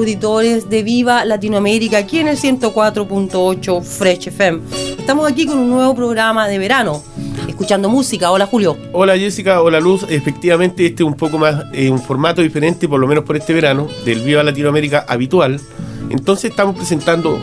Auditores 0.00 0.70
de 0.70 0.82
Viva 0.82 1.26
Latinoamérica 1.26 1.98
aquí 1.98 2.20
en 2.20 2.28
el 2.28 2.38
104.8 2.38 3.82
Fresh 3.82 4.28
FM. 4.28 4.60
Estamos 4.98 5.30
aquí 5.30 5.44
con 5.44 5.58
un 5.58 5.68
nuevo 5.68 5.94
programa 5.94 6.48
de 6.48 6.58
verano, 6.58 7.02
escuchando 7.46 7.90
música. 7.90 8.30
Hola 8.30 8.46
Julio. 8.46 8.78
Hola 8.94 9.18
Jessica, 9.18 9.60
hola 9.60 9.78
Luz. 9.78 10.06
Efectivamente 10.08 10.86
este 10.86 11.02
es 11.02 11.06
un 11.06 11.16
poco 11.16 11.36
más, 11.36 11.66
eh, 11.74 11.90
un 11.90 12.00
formato 12.00 12.40
diferente, 12.40 12.88
por 12.88 12.98
lo 12.98 13.06
menos 13.06 13.24
por 13.24 13.36
este 13.36 13.52
verano, 13.52 13.88
del 14.06 14.20
Viva 14.20 14.42
Latinoamérica 14.42 15.04
habitual. 15.06 15.60
Entonces 16.08 16.50
estamos 16.50 16.76
presentando 16.76 17.38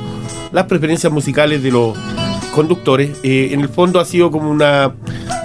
las 0.52 0.66
preferencias 0.66 1.14
musicales 1.14 1.62
de 1.62 1.70
los 1.70 1.96
conductores. 2.56 3.20
Eh, 3.22 3.50
en 3.52 3.62
el 3.62 3.70
fondo 3.70 4.00
ha 4.00 4.06
sido 4.06 4.32
como 4.32 4.50
una 4.50 4.96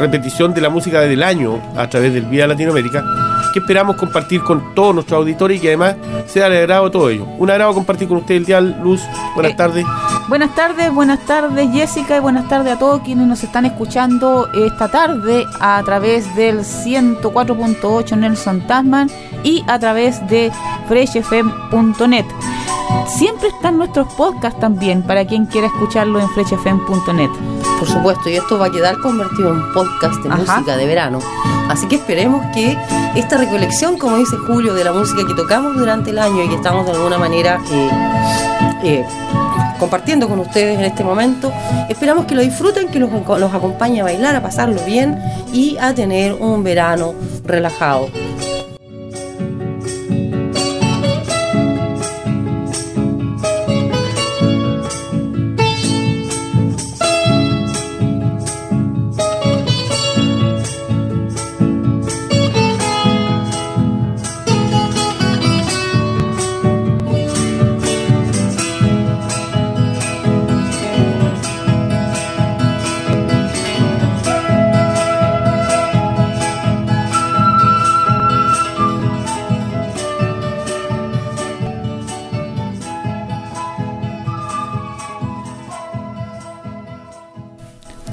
repetición 0.00 0.54
de 0.54 0.62
la 0.62 0.70
música 0.70 1.00
del 1.00 1.22
año 1.22 1.60
a 1.76 1.90
través 1.90 2.14
del 2.14 2.24
Viva 2.24 2.46
Latinoamérica 2.46 3.04
que 3.52 3.60
esperamos 3.60 3.96
compartir 3.96 4.42
con 4.42 4.74
todos 4.74 4.94
nuestros 4.94 5.18
auditores 5.18 5.58
y 5.58 5.60
que 5.60 5.68
además 5.68 5.96
sea 6.26 6.48
de 6.48 6.58
agrado 6.58 6.86
a 6.86 6.90
todo 6.90 7.10
ello. 7.10 7.24
Un 7.38 7.50
agrado 7.50 7.74
compartir 7.74 8.08
con 8.08 8.18
usted 8.18 8.36
el 8.36 8.44
día, 8.44 8.60
Luz. 8.60 9.02
Buenas 9.34 9.52
eh, 9.52 9.56
tardes. 9.56 9.86
Buenas 10.28 10.54
tardes, 10.54 10.92
buenas 10.94 11.20
tardes 11.26 11.70
Jessica 11.72 12.16
y 12.16 12.20
buenas 12.20 12.48
tardes 12.48 12.74
a 12.74 12.78
todos 12.78 13.02
quienes 13.02 13.26
nos 13.26 13.42
están 13.42 13.66
escuchando 13.66 14.48
esta 14.52 14.88
tarde 14.88 15.44
a 15.60 15.82
través 15.84 16.34
del 16.36 16.60
104.8 16.60 18.16
Nelson 18.16 18.66
Tasman 18.66 19.10
y 19.42 19.64
a 19.66 19.78
través 19.78 20.26
de 20.28 20.50
freshfm.net. 20.88 22.24
Siempre 23.08 23.48
están 23.48 23.78
nuestros 23.78 24.12
podcasts 24.14 24.60
también 24.60 25.02
para 25.02 25.26
quien 25.26 25.46
quiera 25.46 25.66
escucharlo 25.66 26.20
en 26.20 26.28
freshfm.net. 26.30 27.30
Por 27.82 27.90
supuesto, 27.90 28.30
y 28.30 28.36
esto 28.36 28.60
va 28.60 28.66
a 28.66 28.70
quedar 28.70 28.98
convertido 28.98 29.52
en 29.52 29.72
podcast 29.72 30.14
de 30.22 30.28
música 30.28 30.76
de 30.76 30.86
verano. 30.86 31.18
Así 31.68 31.88
que 31.88 31.96
esperemos 31.96 32.46
que 32.54 32.78
esta 33.16 33.36
recolección, 33.38 33.98
como 33.98 34.18
dice 34.18 34.36
Julio, 34.36 34.72
de 34.74 34.84
la 34.84 34.92
música 34.92 35.26
que 35.26 35.34
tocamos 35.34 35.74
durante 35.74 36.10
el 36.10 36.20
año 36.20 36.44
y 36.44 36.48
que 36.48 36.54
estamos 36.54 36.86
de 36.86 36.92
alguna 36.92 37.18
manera 37.18 37.60
eh, 37.72 37.90
eh, 38.84 39.04
compartiendo 39.80 40.28
con 40.28 40.38
ustedes 40.38 40.78
en 40.78 40.84
este 40.84 41.02
momento, 41.02 41.52
esperamos 41.88 42.26
que 42.26 42.36
lo 42.36 42.42
disfruten, 42.42 42.86
que 42.86 43.00
los, 43.00 43.10
los 43.10 43.52
acompañe 43.52 44.00
a 44.00 44.04
bailar, 44.04 44.36
a 44.36 44.42
pasarlo 44.42 44.80
bien 44.86 45.20
y 45.52 45.76
a 45.78 45.92
tener 45.92 46.34
un 46.34 46.62
verano 46.62 47.14
relajado. 47.44 48.06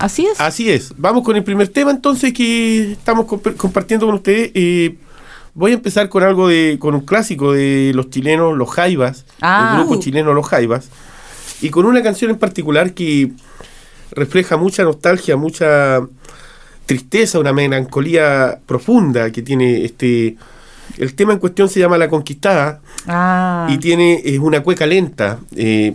Así 0.09 0.25
es. 0.25 0.41
Así 0.41 0.71
es. 0.71 0.91
Vamos 0.97 1.23
con 1.23 1.35
el 1.35 1.43
primer 1.43 1.67
tema 1.67 1.91
entonces 1.91 2.33
que 2.33 2.93
estamos 2.93 3.27
compartiendo 3.27 4.07
con 4.07 4.15
ustedes. 4.15 4.49
Eh, 4.55 4.95
voy 5.53 5.69
a 5.69 5.75
empezar 5.75 6.09
con 6.09 6.23
algo 6.23 6.47
de, 6.47 6.77
con 6.79 6.95
un 6.95 7.01
clásico 7.01 7.53
de 7.53 7.91
los 7.93 8.09
chilenos, 8.09 8.57
los 8.57 8.71
Jaivas, 8.71 9.19
el 9.19 9.43
ah. 9.43 9.75
grupo 9.77 9.99
chileno 9.99 10.33
Los 10.33 10.47
Jaivas, 10.47 10.89
y 11.61 11.69
con 11.69 11.85
una 11.85 12.01
canción 12.01 12.31
en 12.31 12.39
particular 12.39 12.95
que 12.95 13.33
refleja 14.09 14.57
mucha 14.57 14.81
nostalgia, 14.83 15.37
mucha 15.37 15.99
tristeza, 16.87 17.37
una 17.37 17.53
melancolía 17.53 18.57
profunda 18.65 19.31
que 19.31 19.43
tiene 19.43 19.85
este. 19.85 20.37
El 20.97 21.13
tema 21.13 21.33
en 21.33 21.39
cuestión 21.39 21.69
se 21.69 21.79
llama 21.79 21.99
La 21.99 22.09
Conquistada 22.09 22.81
ah. 23.07 23.67
y 23.69 23.77
tiene 23.77 24.23
es 24.25 24.39
una 24.39 24.63
cueca 24.63 24.87
lenta, 24.87 25.37
eh, 25.55 25.93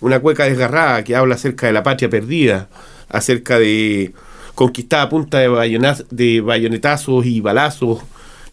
una 0.00 0.18
cueca 0.18 0.44
desgarrada 0.44 1.04
que 1.04 1.14
habla 1.14 1.34
acerca 1.34 1.66
de 1.66 1.74
la 1.74 1.82
patria 1.82 2.08
perdida 2.08 2.66
acerca 3.10 3.58
de 3.58 4.12
conquistada 4.54 5.04
a 5.04 5.08
punta 5.08 5.38
de, 5.38 6.04
de 6.10 6.40
bayonetazos 6.40 7.24
y 7.26 7.40
balazos, 7.40 8.00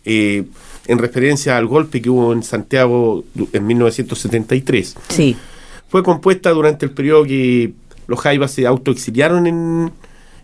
eh, 0.06 0.46
en 0.88 0.98
referencia 1.00 1.58
al 1.58 1.68
golpe 1.68 2.02
que 2.02 2.10
hubo 2.10 2.32
en 2.32 2.44
Santiago 2.44 3.26
en 3.52 3.68
1973. 3.68 4.96
Sí. 5.10 5.36
Fue 5.90 6.04
compuesta 6.04 6.52
durante 6.52 6.86
el 6.86 6.92
periodo 6.92 7.26
que 7.26 7.74
los 8.08 8.20
Jaivas 8.20 8.52
se 8.52 8.66
autoexiliaron 8.66 9.48
en, 9.48 9.92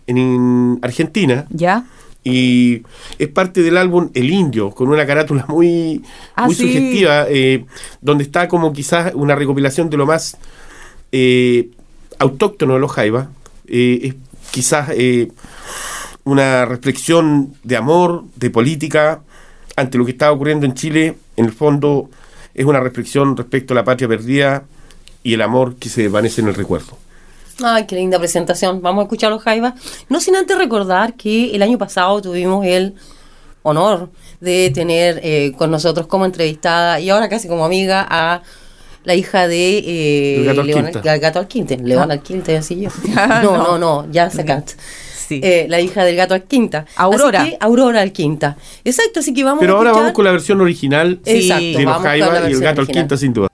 en 0.06 0.78
Argentina. 0.82 1.46
Ya. 1.50 1.86
Y 2.24 2.82
es 3.18 3.28
parte 3.28 3.62
del 3.62 3.76
álbum 3.76 4.10
El 4.14 4.30
Indio, 4.30 4.70
con 4.70 4.88
una 4.88 5.06
carátula 5.06 5.44
muy, 5.48 6.02
ah, 6.34 6.46
muy 6.46 6.54
sugestiva, 6.54 7.26
eh, 7.28 7.64
donde 8.00 8.24
está 8.24 8.48
como 8.48 8.72
quizás 8.72 9.12
una 9.14 9.34
recopilación 9.34 9.90
de 9.90 9.96
lo 9.98 10.06
más 10.06 10.38
eh, 11.12 11.68
autóctono 12.18 12.74
de 12.74 12.80
los 12.80 12.92
Jaivas, 12.92 13.28
eh, 13.66 14.00
es 14.02 14.14
quizás 14.50 14.90
eh, 14.92 15.30
una 16.24 16.64
reflexión 16.64 17.54
de 17.62 17.76
amor, 17.76 18.24
de 18.36 18.50
política, 18.50 19.22
ante 19.76 19.98
lo 19.98 20.04
que 20.04 20.12
está 20.12 20.32
ocurriendo 20.32 20.66
en 20.66 20.74
Chile. 20.74 21.16
En 21.36 21.46
el 21.46 21.52
fondo 21.52 22.10
es 22.54 22.64
una 22.64 22.80
reflexión 22.80 23.36
respecto 23.36 23.74
a 23.74 23.76
la 23.76 23.84
patria 23.84 24.08
perdida 24.08 24.64
y 25.22 25.34
el 25.34 25.42
amor 25.42 25.76
que 25.76 25.88
se 25.88 26.02
desvanece 26.02 26.40
en 26.40 26.48
el 26.48 26.54
recuerdo. 26.54 26.96
Ay, 27.62 27.86
qué 27.86 27.96
linda 27.96 28.18
presentación. 28.18 28.82
Vamos 28.82 29.02
a 29.02 29.04
escuchar 29.04 29.30
los 29.30 29.42
Jaivas. 29.42 29.74
No 30.08 30.20
sin 30.20 30.36
antes 30.36 30.56
recordar 30.58 31.14
que 31.14 31.54
el 31.54 31.62
año 31.62 31.78
pasado 31.78 32.20
tuvimos 32.20 32.66
el 32.66 32.94
honor 33.62 34.10
de 34.40 34.70
tener 34.70 35.20
eh, 35.22 35.52
con 35.56 35.70
nosotros 35.70 36.06
como 36.06 36.26
entrevistada 36.26 37.00
y 37.00 37.10
ahora 37.10 37.28
casi 37.28 37.48
como 37.48 37.64
amiga 37.64 38.06
a 38.08 38.42
la 39.04 39.14
hija 39.14 39.46
de 39.46 39.78
eh, 39.78 40.36
el 40.40 40.44
gato, 40.46 40.62
León, 40.62 40.86
Alquinte. 40.86 41.18
gato 41.18 41.38
Alquinte. 41.38 41.76
León 41.78 42.10
ah. 42.10 42.14
Alquinte, 42.14 42.56
así 42.56 42.80
yo. 42.80 42.90
No, 43.42 43.56
no, 43.56 43.78
no, 43.78 44.10
ya 44.10 44.30
sacat. 44.30 44.70
Sí. 45.28 45.40
Eh, 45.42 45.66
la 45.68 45.80
hija 45.80 46.04
del 46.04 46.16
gato 46.16 46.34
Alquinta. 46.34 46.84
Aurora. 46.96 47.42
Así 47.42 47.50
que, 47.52 47.56
Aurora 47.60 48.00
Alquinta. 48.02 48.56
Exacto, 48.84 49.20
así 49.20 49.32
que 49.32 49.44
vamos 49.44 49.60
Pero 49.60 49.74
a 49.74 49.78
ahora 49.78 49.92
vamos 49.92 50.12
con 50.12 50.24
la 50.24 50.32
versión 50.32 50.60
original 50.60 51.20
Exacto, 51.24 51.78
de 51.78 51.84
los 51.84 52.02
Jaiba 52.02 52.50
y 52.50 52.52
el 52.52 52.60
gato 52.60 52.80
Alquinta 52.82 53.16
sin 53.16 53.32
duda. 53.32 53.48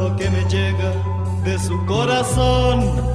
Lo 0.00 0.16
que 0.16 0.30
me 0.30 0.42
llega 0.48 0.94
de 1.44 1.58
su 1.58 1.84
corazón. 1.84 3.09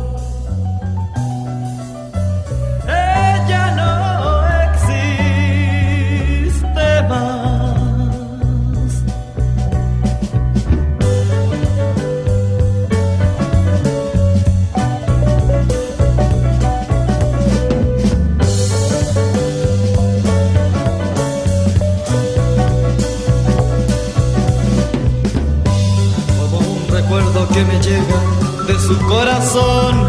llega 27.86 28.20
de 28.68 28.80
su 28.80 28.98
corazón. 29.08 30.05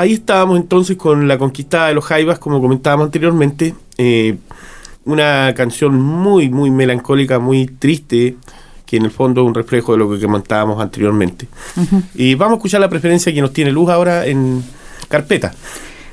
Ahí 0.00 0.14
estábamos 0.14 0.58
entonces 0.58 0.96
con 0.96 1.28
la 1.28 1.38
conquista 1.38 1.86
de 1.86 1.94
los 1.94 2.04
Jaivas, 2.04 2.38
como 2.38 2.60
comentábamos 2.60 3.06
anteriormente. 3.06 3.74
Eh, 3.96 4.36
una 5.04 5.54
canción 5.56 6.00
muy, 6.00 6.50
muy 6.50 6.70
melancólica, 6.70 7.38
muy 7.38 7.66
triste, 7.66 8.36
que 8.84 8.98
en 8.98 9.04
el 9.04 9.10
fondo 9.10 9.42
es 9.42 9.46
un 9.46 9.54
reflejo 9.54 9.92
de 9.92 9.98
lo 9.98 10.10
que 10.10 10.20
comentábamos 10.20 10.80
anteriormente. 10.80 11.48
Y 12.14 12.34
vamos 12.34 12.54
a 12.54 12.56
escuchar 12.56 12.80
la 12.80 12.88
preferencia 12.88 13.32
que 13.32 13.40
nos 13.40 13.52
tiene 13.52 13.72
Luz 13.72 13.88
ahora 13.88 14.26
en 14.26 14.62
carpeta. 15.08 15.54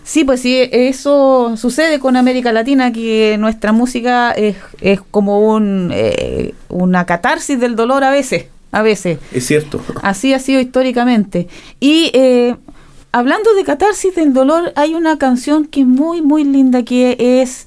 Sí, 0.05 0.23
pues 0.23 0.39
sí, 0.39 0.69
eso 0.71 1.57
sucede 1.57 1.99
con 1.99 2.15
América 2.15 2.51
Latina, 2.51 2.93
que 2.93 3.37
nuestra 3.39 3.71
música 3.71 4.31
es, 4.31 4.55
es 4.79 5.01
como 5.09 5.39
un, 5.39 5.89
eh, 5.91 6.53
una 6.69 7.05
catarsis 7.05 7.59
del 7.59 7.75
dolor 7.75 8.03
a 8.03 8.11
veces, 8.11 8.45
a 8.71 8.83
veces. 8.83 9.17
Es 9.33 9.47
cierto. 9.47 9.81
Así 10.03 10.33
ha 10.33 10.39
sido 10.39 10.61
históricamente. 10.61 11.47
Y 11.79 12.11
eh, 12.13 12.55
hablando 13.15 13.53
de 13.53 13.63
catarsis 13.63 14.13
del 14.13 14.33
dolor, 14.33 14.73
hay 14.75 14.93
una 14.93 15.17
canción 15.17 15.67
que 15.67 15.81
es 15.81 15.87
muy, 15.87 16.21
muy 16.21 16.43
linda, 16.43 16.83
que 16.83 17.15
es 17.41 17.65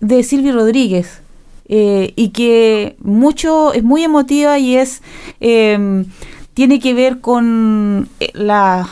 de 0.00 0.24
Silvio 0.24 0.52
Rodríguez. 0.54 1.20
Eh, 1.68 2.14
y 2.16 2.30
que 2.30 2.96
mucho 2.98 3.72
es 3.74 3.84
muy 3.84 4.02
emotiva 4.02 4.58
y 4.58 4.76
es 4.76 5.02
em, 5.38 6.06
tiene 6.54 6.80
que 6.80 6.94
ver 6.94 7.20
con 7.20 8.08
eh, 8.20 8.30
la, 8.32 8.88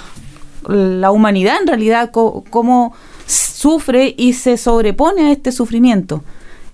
la 0.68 1.10
humanidad 1.10 1.56
en 1.62 1.66
realidad 1.66 2.10
cómo 2.10 2.92
sufre 3.26 4.14
y 4.18 4.34
se 4.34 4.58
sobrepone 4.58 5.22
a 5.22 5.32
este 5.32 5.52
sufrimiento 5.52 6.22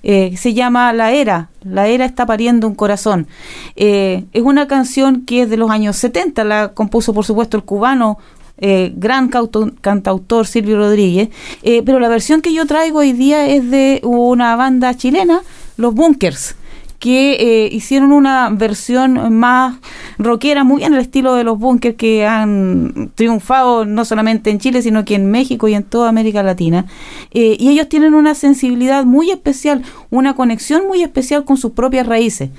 eh, 0.02 0.36
se 0.36 0.54
llama 0.54 0.92
La 0.92 1.12
Era, 1.12 1.50
La 1.62 1.86
Era 1.86 2.04
está 2.04 2.26
pariendo 2.26 2.66
un 2.66 2.74
corazón. 2.74 3.28
es 3.76 4.42
una 4.42 4.66
canción 4.66 5.24
que 5.24 5.42
es 5.42 5.50
de 5.50 5.56
los 5.56 5.70
años 5.70 5.94
70, 5.98 6.42
la 6.42 6.72
compuso 6.74 7.14
por 7.14 7.24
supuesto 7.24 7.56
el 7.56 7.62
cubano 7.62 8.18
eh, 8.58 8.92
gran 8.96 9.28
cantautor 9.28 10.46
Silvio 10.46 10.76
Rodríguez, 10.76 11.30
eh, 11.62 11.82
pero 11.84 11.98
la 11.98 12.08
versión 12.08 12.42
que 12.42 12.52
yo 12.52 12.66
traigo 12.66 13.00
hoy 13.00 13.12
día 13.12 13.46
es 13.46 13.70
de 13.70 14.00
una 14.04 14.54
banda 14.56 14.94
chilena, 14.96 15.40
Los 15.76 15.94
Bunkers 15.94 16.56
que 16.98 17.32
eh, 17.32 17.68
hicieron 17.72 18.12
una 18.12 18.48
versión 18.50 19.34
más 19.34 19.74
rockera, 20.18 20.62
muy 20.62 20.84
en 20.84 20.94
el 20.94 21.00
estilo 21.00 21.34
de 21.34 21.42
los 21.42 21.58
bunkers 21.58 21.96
que 21.96 22.24
han 22.24 23.10
triunfado 23.16 23.84
no 23.84 24.04
solamente 24.04 24.50
en 24.50 24.60
Chile, 24.60 24.82
sino 24.82 25.04
que 25.04 25.16
en 25.16 25.28
México 25.28 25.66
y 25.66 25.74
en 25.74 25.82
toda 25.82 26.08
América 26.08 26.44
Latina. 26.44 26.86
y 27.32 27.68
ellos 27.68 27.88
tienen 27.88 28.14
una 28.14 28.36
sensibilidad 28.36 29.04
muy 29.04 29.32
especial, 29.32 29.82
una 30.10 30.36
conexión 30.36 30.86
muy 30.86 31.02
especial 31.02 31.44
con 31.44 31.56
sus 31.56 31.72
propias 31.72 32.06
raíces. 32.06 32.50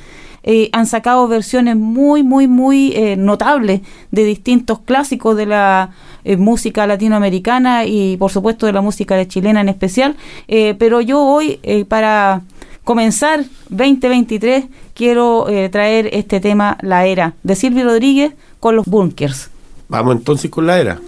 Eh, 0.43 0.69
han 0.73 0.85
sacado 0.85 1.27
versiones 1.27 1.75
muy, 1.77 2.21
muy, 2.21 2.47
muy 2.47 2.91
eh, 2.95 3.15
notables 3.15 3.81
de 4.11 4.25
distintos 4.25 4.79
clásicos 4.79 5.37
de 5.37 5.45
la 5.45 5.91
eh, 6.25 6.37
música 6.37 6.85
latinoamericana 6.85 7.85
y 7.85 8.17
por 8.17 8.31
supuesto 8.31 8.65
de 8.65 8.73
la 8.73 8.81
música 8.81 9.25
chilena 9.27 9.61
en 9.61 9.69
especial. 9.69 10.15
pero 10.47 11.01
yo 11.01 11.21
hoy, 11.23 11.59
para 11.87 12.41
comenzar 12.83 13.45
2023, 13.69 14.65
quiero 14.93 15.47
traer 15.71 16.09
este 16.11 16.39
tema, 16.39 16.77
La 16.81 17.05
Era, 17.05 17.33
de 17.43 17.55
Silvio 17.55 17.85
Rodríguez 17.85 18.33
con 18.59 18.75
los 18.75 18.85
Bunkers. 18.85 19.49
Vamos 19.87 20.15
entonces 20.15 20.51
con 20.51 20.67
La 20.67 20.79
Era. 20.79 20.99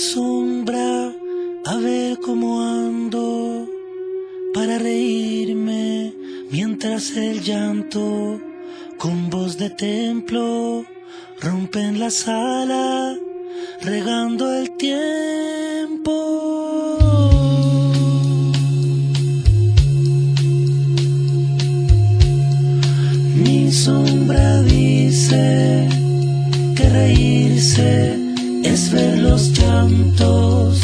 Sombra 0.00 1.12
a 1.66 1.76
ver 1.76 2.18
cómo 2.20 2.62
ando 2.62 3.68
para 4.54 4.78
reírme 4.78 6.14
mientras 6.50 7.14
el 7.16 7.42
llanto 7.42 8.40
con 8.96 9.28
voz 9.28 9.58
de 9.58 9.68
templo 9.68 10.86
rompe 11.42 11.80
en 11.80 12.00
la 12.00 12.10
sala 12.10 13.14
regando 13.82 14.50
el 14.54 14.74
tiempo. 14.78 16.14
Mi 23.44 23.70
sombra 23.70 24.62
dice 24.62 25.88
que 26.74 26.88
reírse 26.88 28.19
es 28.62 28.90
ver 28.92 29.18
los 29.18 29.52
llantos 29.52 30.78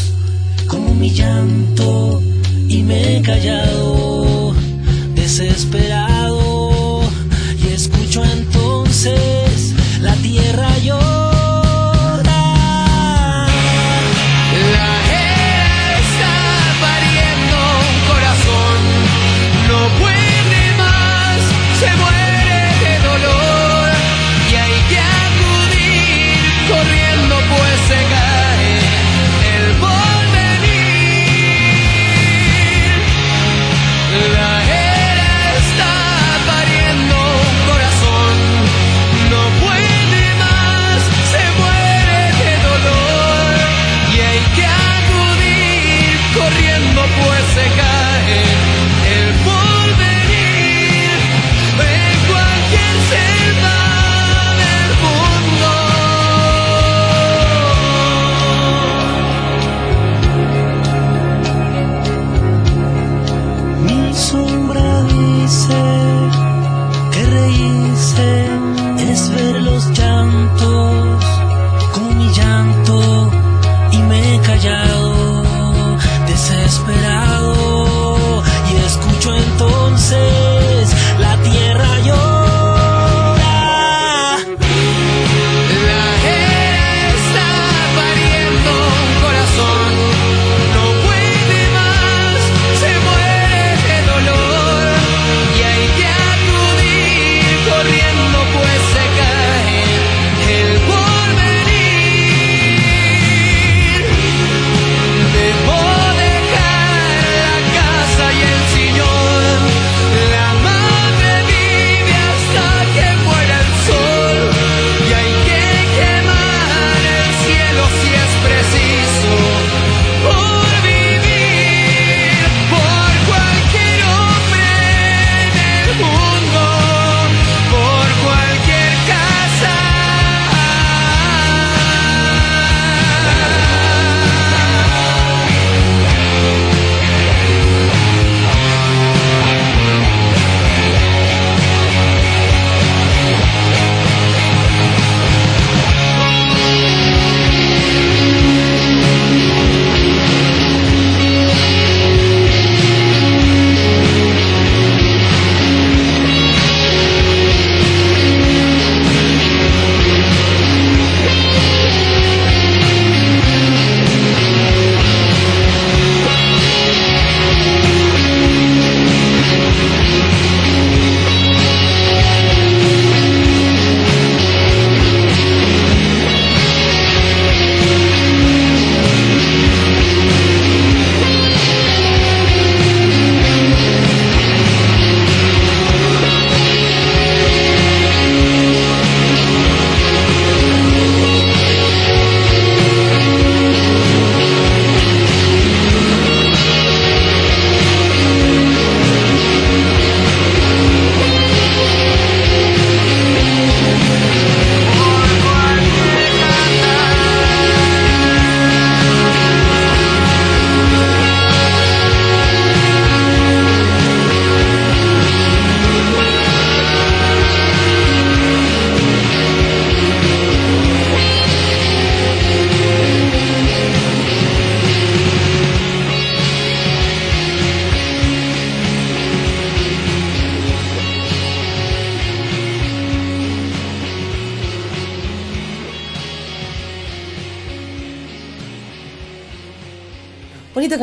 como 0.67 0.95
mi 0.95 1.11
llanto 1.11 2.23
y 2.69 2.83
me 2.83 3.17
he 3.17 3.23
callado 3.23 4.55
desesperado. 5.15 7.01
Y 7.63 7.73
escucho 7.73 8.23
entonces 8.25 9.75
la 10.01 10.15
tierra 10.17 10.69
yo 10.85 11.06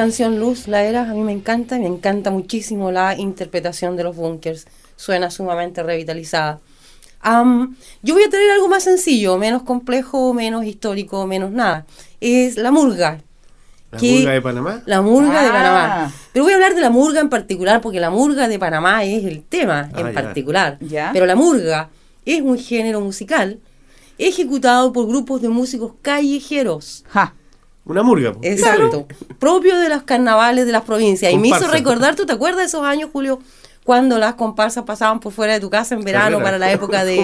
canción, 0.03 0.37
Luz, 0.37 0.67
la 0.67 0.83
era, 0.83 1.09
a 1.09 1.13
mí 1.13 1.21
me 1.21 1.31
encanta, 1.31 1.79
me 1.79 1.87
encanta 1.87 2.29
muchísimo 2.29 2.91
la 2.91 3.17
interpretación 3.17 3.95
de 3.95 4.03
los 4.03 4.17
bunkers, 4.17 4.67
suena 4.97 5.31
sumamente 5.31 5.81
revitalizada. 5.81 6.59
yo 8.01 8.13
voy 8.13 8.23
a 8.23 8.29
traer 8.29 8.51
algo 8.51 8.67
más 8.67 8.83
sencillo, 8.83 9.37
menos 9.37 9.63
complejo, 9.63 10.33
menos 10.33 10.65
histórico, 10.65 11.25
menos 11.25 11.51
nada. 11.51 11.85
Es 12.19 12.57
la 12.57 12.69
murga. 12.69 13.21
¿La 13.91 13.99
murga 14.01 14.31
de 14.33 14.41
Panamá? 14.41 14.83
La 14.85 15.01
murga 15.01 15.41
de 15.41 15.47
ah. 15.47 15.53
Panamá. 15.53 16.13
Pero 16.33 16.43
voy 16.43 16.51
a 16.51 16.55
hablar 16.55 16.75
de 16.75 16.81
la 16.81 16.89
murga 16.89 17.21
en 17.21 17.29
particular 17.29 17.79
porque 17.79 18.01
la 18.01 18.09
murga 18.09 18.49
de 18.49 18.59
Panamá 18.59 19.05
es 19.05 19.23
el 19.23 19.41
tema 19.41 19.89
ah, 19.93 20.01
en 20.01 20.13
particular. 20.13 20.79
Pero 21.13 21.25
la 21.25 21.37
murga 21.37 21.91
es 22.25 22.41
un 22.41 22.59
género 22.59 22.99
musical 22.99 23.61
ejecutado 24.17 24.91
por 24.91 25.07
grupos 25.07 25.41
de 25.41 25.47
músicos 25.47 25.93
callejeros. 26.01 27.05
Una 27.85 28.03
murga. 28.03 28.33
Exacto. 28.41 29.07
propio 29.39 29.77
de 29.77 29.89
los 29.89 30.03
carnavales 30.03 30.65
de 30.65 30.71
las 30.71 30.83
provincias. 30.83 31.31
Y 31.33 31.37
me 31.37 31.49
hizo 31.49 31.67
recordar, 31.67 32.15
¿tú 32.15 32.25
te 32.25 32.33
acuerdas 32.33 32.59
de 32.59 32.65
esos 32.65 32.83
años, 32.83 33.09
Julio? 33.11 33.39
Cuando 33.83 34.17
las 34.17 34.35
comparsas 34.35 34.85
pasaban 34.85 35.19
por 35.19 35.33
fuera 35.33 35.53
de 35.53 35.59
tu 35.59 35.69
casa 35.69 35.93
en 35.93 36.01
verano 36.01 36.41
para 36.41 36.57
la 36.57 36.71
época 36.71 37.03
de, 37.05 37.17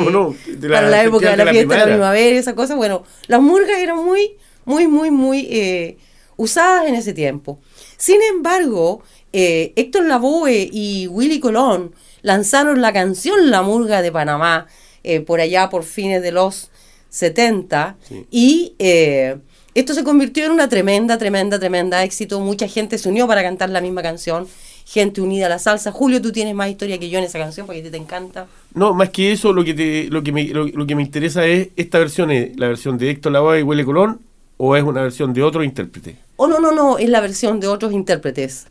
para 0.69 0.89
la 0.89 1.03
época 1.03 1.31
de 1.31 1.37
la, 1.37 1.51
fiesta 1.51 1.73
de 1.73 1.79
la 1.79 1.85
primavera 1.85 2.35
y 2.35 2.37
esa 2.37 2.53
cosa. 2.53 2.75
Bueno, 2.75 3.03
las 3.27 3.41
murgas 3.41 3.79
eran 3.79 4.03
muy, 4.03 4.35
muy, 4.65 4.87
muy, 4.87 5.09
muy 5.09 5.47
eh, 5.49 5.97
usadas 6.35 6.87
en 6.87 6.95
ese 6.95 7.13
tiempo. 7.13 7.59
Sin 7.95 8.21
embargo, 8.21 9.01
eh, 9.31 9.73
Héctor 9.75 10.05
Lavoe 10.05 10.69
y 10.71 11.07
Willy 11.07 11.39
Colón 11.39 11.93
lanzaron 12.21 12.81
la 12.81 12.91
canción 12.91 13.51
La 13.51 13.61
Murga 13.61 14.01
de 14.01 14.11
Panamá 14.11 14.67
eh, 15.03 15.21
por 15.21 15.39
allá 15.39 15.69
por 15.69 15.83
fines 15.83 16.21
de 16.21 16.31
los 16.31 16.71
70 17.09 17.97
y 18.31 18.75
eh, 18.79 19.37
esto 19.79 19.93
se 19.93 20.03
convirtió 20.03 20.45
en 20.45 20.51
una 20.51 20.67
tremenda, 20.67 21.17
tremenda, 21.17 21.57
tremenda 21.57 22.03
éxito. 22.03 22.39
Mucha 22.39 22.67
gente 22.67 22.97
se 22.97 23.07
unió 23.07 23.27
para 23.27 23.41
cantar 23.41 23.69
la 23.69 23.81
misma 23.81 24.01
canción. 24.01 24.47
Gente 24.85 25.21
unida 25.21 25.45
a 25.45 25.49
la 25.49 25.59
salsa. 25.59 25.91
Julio, 25.91 26.21
tú 26.21 26.31
tienes 26.31 26.53
más 26.53 26.69
historia 26.69 26.97
que 26.97 27.09
yo 27.09 27.19
en 27.19 27.25
esa 27.25 27.39
canción 27.39 27.65
porque 27.65 27.79
a 27.79 27.83
ti 27.83 27.89
te 27.89 27.97
encanta. 27.97 28.47
No, 28.73 28.93
más 28.93 29.09
que 29.09 29.31
eso, 29.31 29.53
lo 29.53 29.63
que, 29.63 29.73
te, 29.73 30.09
lo 30.09 30.21
que, 30.23 30.31
me, 30.31 30.45
lo, 30.45 30.85
que 30.85 30.95
me 30.95 31.03
interesa 31.03 31.45
es 31.45 31.69
esta 31.75 31.99
versión, 31.99 32.31
es 32.31 32.57
la 32.57 32.67
versión 32.67 32.97
de 32.97 33.09
Héctor 33.09 33.31
Lavoe 33.31 33.59
y 33.59 33.63
Huele 33.63 33.85
Colón 33.85 34.19
o 34.57 34.75
es 34.75 34.83
una 34.83 35.01
versión 35.01 35.33
de 35.33 35.43
otro 35.43 35.63
intérprete. 35.63 36.17
Oh, 36.35 36.47
no, 36.47 36.59
no, 36.59 36.71
no, 36.71 36.97
es 36.97 37.07
la 37.07 37.21
versión 37.21 37.59
de 37.59 37.67
otros 37.67 37.93
intérpretes. 37.93 38.67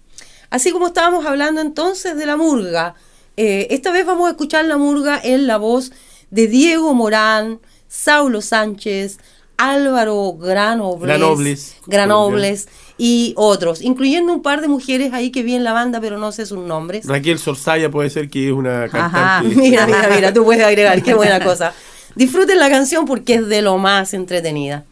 Así 0.51 0.73
como 0.73 0.89
estábamos 0.89 1.25
hablando 1.25 1.63
entonces 1.63 2.17
de 2.17 2.27
la 2.27 2.37
murga, 2.37 2.95
eh, 3.39 3.69
esta 3.71 3.93
vez 3.93 4.05
vamos 4.05 4.27
a 4.27 4.33
escuchar 4.33 4.67
la 4.67 4.77
murga 4.77 5.19
en 5.23 5.47
la 5.47 5.57
voz 5.57 5.93
de 6.31 6.49
Diego 6.49 6.93
Morán, 6.93 7.61
Saulo 7.89 8.43
Sánchez, 8.43 9.19
Álvaro 9.59 10.35
Granobles, 10.39 11.77
Granobles, 11.87 12.69
y 12.97 13.35
otros, 13.37 13.83
incluyendo 13.83 14.33
un 14.33 14.41
par 14.41 14.61
de 14.61 14.69
mujeres 14.69 15.13
ahí 15.13 15.31
que 15.31 15.43
vi 15.43 15.55
en 15.55 15.65
la 15.65 15.73
banda, 15.73 16.01
pero 16.01 16.17
no 16.17 16.31
sé 16.33 16.47
sus 16.47 16.61
nombres. 16.61 17.07
Raquel 17.07 17.39
Sorsaya 17.39 17.91
puede 17.91 18.09
ser 18.09 18.31
que 18.31 18.47
es 18.47 18.53
una 18.53 18.89
cantante. 18.89 19.19
Ajá, 19.19 19.43
mira, 19.43 19.87
mira, 19.87 20.09
mira, 20.15 20.33
tú 20.33 20.45
puedes 20.45 20.65
agregar, 20.65 21.03
qué 21.03 21.13
buena 21.13 21.41
cosa. 21.41 21.75
Disfruten 22.15 22.59
la 22.59 22.71
canción 22.71 23.05
porque 23.05 23.35
es 23.35 23.49
de 23.49 23.63
lo 23.63 23.79
más 23.79 24.15
entretenida. 24.15 24.85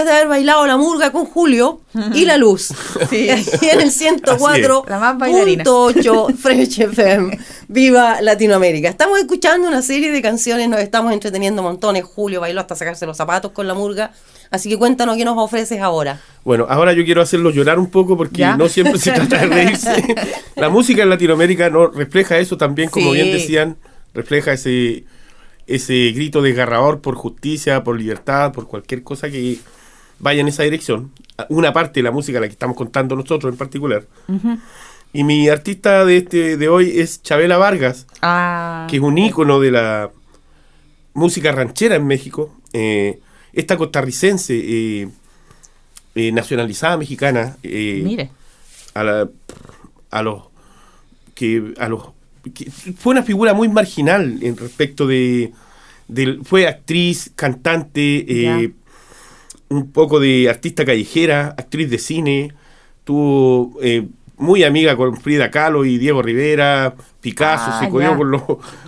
Después 0.00 0.06
de 0.06 0.12
haber 0.12 0.28
bailado 0.28 0.66
la 0.66 0.76
murga 0.76 1.10
con 1.12 1.26
Julio 1.26 1.80
y 2.14 2.24
la 2.24 2.36
luz. 2.36 2.72
Sí. 3.08 3.30
Aquí 3.30 3.70
en 3.70 3.80
el 3.80 3.90
104.8 3.90 6.36
Fresh 6.36 6.80
FM. 6.80 7.38
Viva 7.68 8.20
Latinoamérica. 8.20 8.88
Estamos 8.88 9.18
escuchando 9.18 9.66
una 9.68 9.80
serie 9.82 10.12
de 10.12 10.22
canciones, 10.22 10.68
nos 10.68 10.80
estamos 10.80 11.12
entreteniendo 11.12 11.62
montones. 11.62 12.04
Julio 12.04 12.40
bailó 12.40 12.60
hasta 12.60 12.76
sacarse 12.76 13.06
los 13.06 13.16
zapatos 13.16 13.52
con 13.52 13.66
la 13.66 13.72
murga. 13.74 14.12
Así 14.50 14.68
que 14.68 14.76
cuéntanos 14.76 15.16
qué 15.16 15.24
nos 15.24 15.38
ofreces 15.38 15.80
ahora. 15.80 16.20
Bueno, 16.44 16.66
ahora 16.68 16.92
yo 16.92 17.04
quiero 17.04 17.22
hacerlo 17.22 17.50
llorar 17.50 17.78
un 17.78 17.90
poco 17.90 18.16
porque 18.16 18.44
no 18.58 18.68
siempre 18.68 18.98
se 18.98 19.12
trata 19.12 19.38
de 19.38 19.46
reírse. 19.46 20.04
la 20.56 20.68
música 20.68 21.02
en 21.02 21.10
Latinoamérica 21.10 21.70
no 21.70 21.86
refleja 21.88 22.38
eso 22.38 22.56
también, 22.56 22.90
como 22.90 23.12
bien 23.12 23.30
decían, 23.32 23.76
refleja 24.14 24.52
ese 24.52 25.04
ese 25.66 26.12
grito 26.12 26.42
desgarrador 26.42 27.00
por 27.00 27.14
justicia, 27.14 27.84
por 27.84 27.96
libertad, 27.98 28.52
por 28.52 28.66
cualquier 28.66 29.04
cosa 29.04 29.30
que 29.30 29.58
vaya 30.20 30.40
en 30.40 30.48
esa 30.48 30.62
dirección. 30.62 31.12
Una 31.48 31.72
parte 31.72 32.00
de 32.00 32.04
la 32.04 32.10
música, 32.10 32.38
la 32.38 32.46
que 32.46 32.52
estamos 32.52 32.76
contando 32.76 33.16
nosotros 33.16 33.52
en 33.52 33.58
particular. 33.58 34.04
Y 35.12 35.24
mi 35.24 35.48
artista 35.48 36.04
de 36.04 36.18
este 36.18 36.56
de 36.56 36.68
hoy 36.68 37.00
es 37.00 37.22
Chabela 37.22 37.56
Vargas, 37.56 38.06
ah. 38.22 38.86
que 38.88 38.96
es 38.96 39.02
un 39.02 39.18
ícono 39.18 39.58
de 39.58 39.70
la 39.72 40.10
música 41.14 41.50
ranchera 41.50 41.96
en 41.96 42.06
México. 42.06 42.54
Eh, 42.72 43.18
esta 43.52 43.76
costarricense 43.76 44.54
eh, 44.54 45.08
eh, 46.14 46.32
nacionalizada 46.32 46.96
mexicana. 46.96 47.56
Mire. 47.62 48.30
A, 48.94 49.26
a 50.10 50.22
los 50.22 50.42
que 51.34 51.74
a 51.78 51.88
los 51.88 52.10
fue 52.96 53.12
una 53.12 53.22
figura 53.22 53.54
muy 53.54 53.68
marginal 53.68 54.38
en 54.42 54.56
respecto 54.56 55.06
de, 55.06 55.52
fue 56.44 56.66
actriz, 56.66 57.30
cantante, 57.34 58.72
un 59.70 59.92
poco 59.92 60.20
de 60.20 60.50
artista 60.50 60.84
callejera, 60.84 61.54
actriz 61.56 61.88
de 61.90 61.98
cine, 61.98 62.52
tuvo 63.04 63.78
eh, 63.82 64.06
muy 64.36 64.64
amiga 64.64 64.96
con 64.96 65.16
Frida 65.16 65.50
Kahlo 65.50 65.84
y 65.84 65.96
Diego 65.96 66.22
Rivera, 66.22 66.94
Picasso, 67.20 67.78
se 67.78 67.86
ah, 67.86 67.88
cogió 67.88 68.16
con 68.16 68.30
los, 68.30 68.42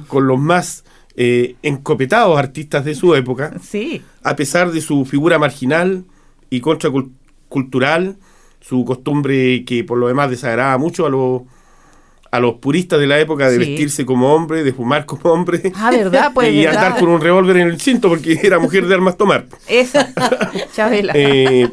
con 0.09 0.27
los 0.27 0.41
más 0.41 0.85
eh, 1.17 1.55
encopetados 1.63 2.37
artistas 2.37 2.85
de 2.85 2.95
su 2.95 3.15
época, 3.15 3.55
sí. 3.63 4.03
a 4.25 4.35
pesar 4.35 4.73
de 4.73 4.81
su 4.81 5.05
figura 5.05 5.39
marginal 5.39 6.05
y 6.51 6.61
contracultural, 6.61 8.17
su 8.61 8.85
costumbre 8.85 9.65
que 9.65 9.85
por 9.85 9.99
lo 9.99 10.09
demás 10.09 10.31
desagradaba 10.31 10.79
mucho 10.79 11.07
a 11.07 11.11
los 11.11 11.43
a 12.33 12.41
los 12.41 12.55
puristas 12.55 12.99
de 12.99 13.07
la 13.07 13.21
época 13.21 13.51
de 13.51 13.59
vestirse 13.59 14.07
como 14.07 14.35
hombre, 14.35 14.65
de 14.65 14.73
fumar 14.73 15.05
como 15.05 15.31
hombre. 15.31 15.71
Ah, 15.77 15.91
¿verdad? 15.91 16.31
Pues, 16.35 16.51
y 16.51 16.65
andar 16.65 16.99
con 16.99 17.11
un 17.11 17.21
revólver 17.21 17.59
en 17.59 17.69
el 17.69 17.79
cinto 17.79 18.09
porque 18.09 18.41
era 18.43 18.59
mujer 18.59 18.87
de 18.87 18.95
armas 18.95 19.19
tomar. 19.19 19.47
Esa, 19.69 20.11
Chabela. 20.75 21.13
Eh, 21.15 21.69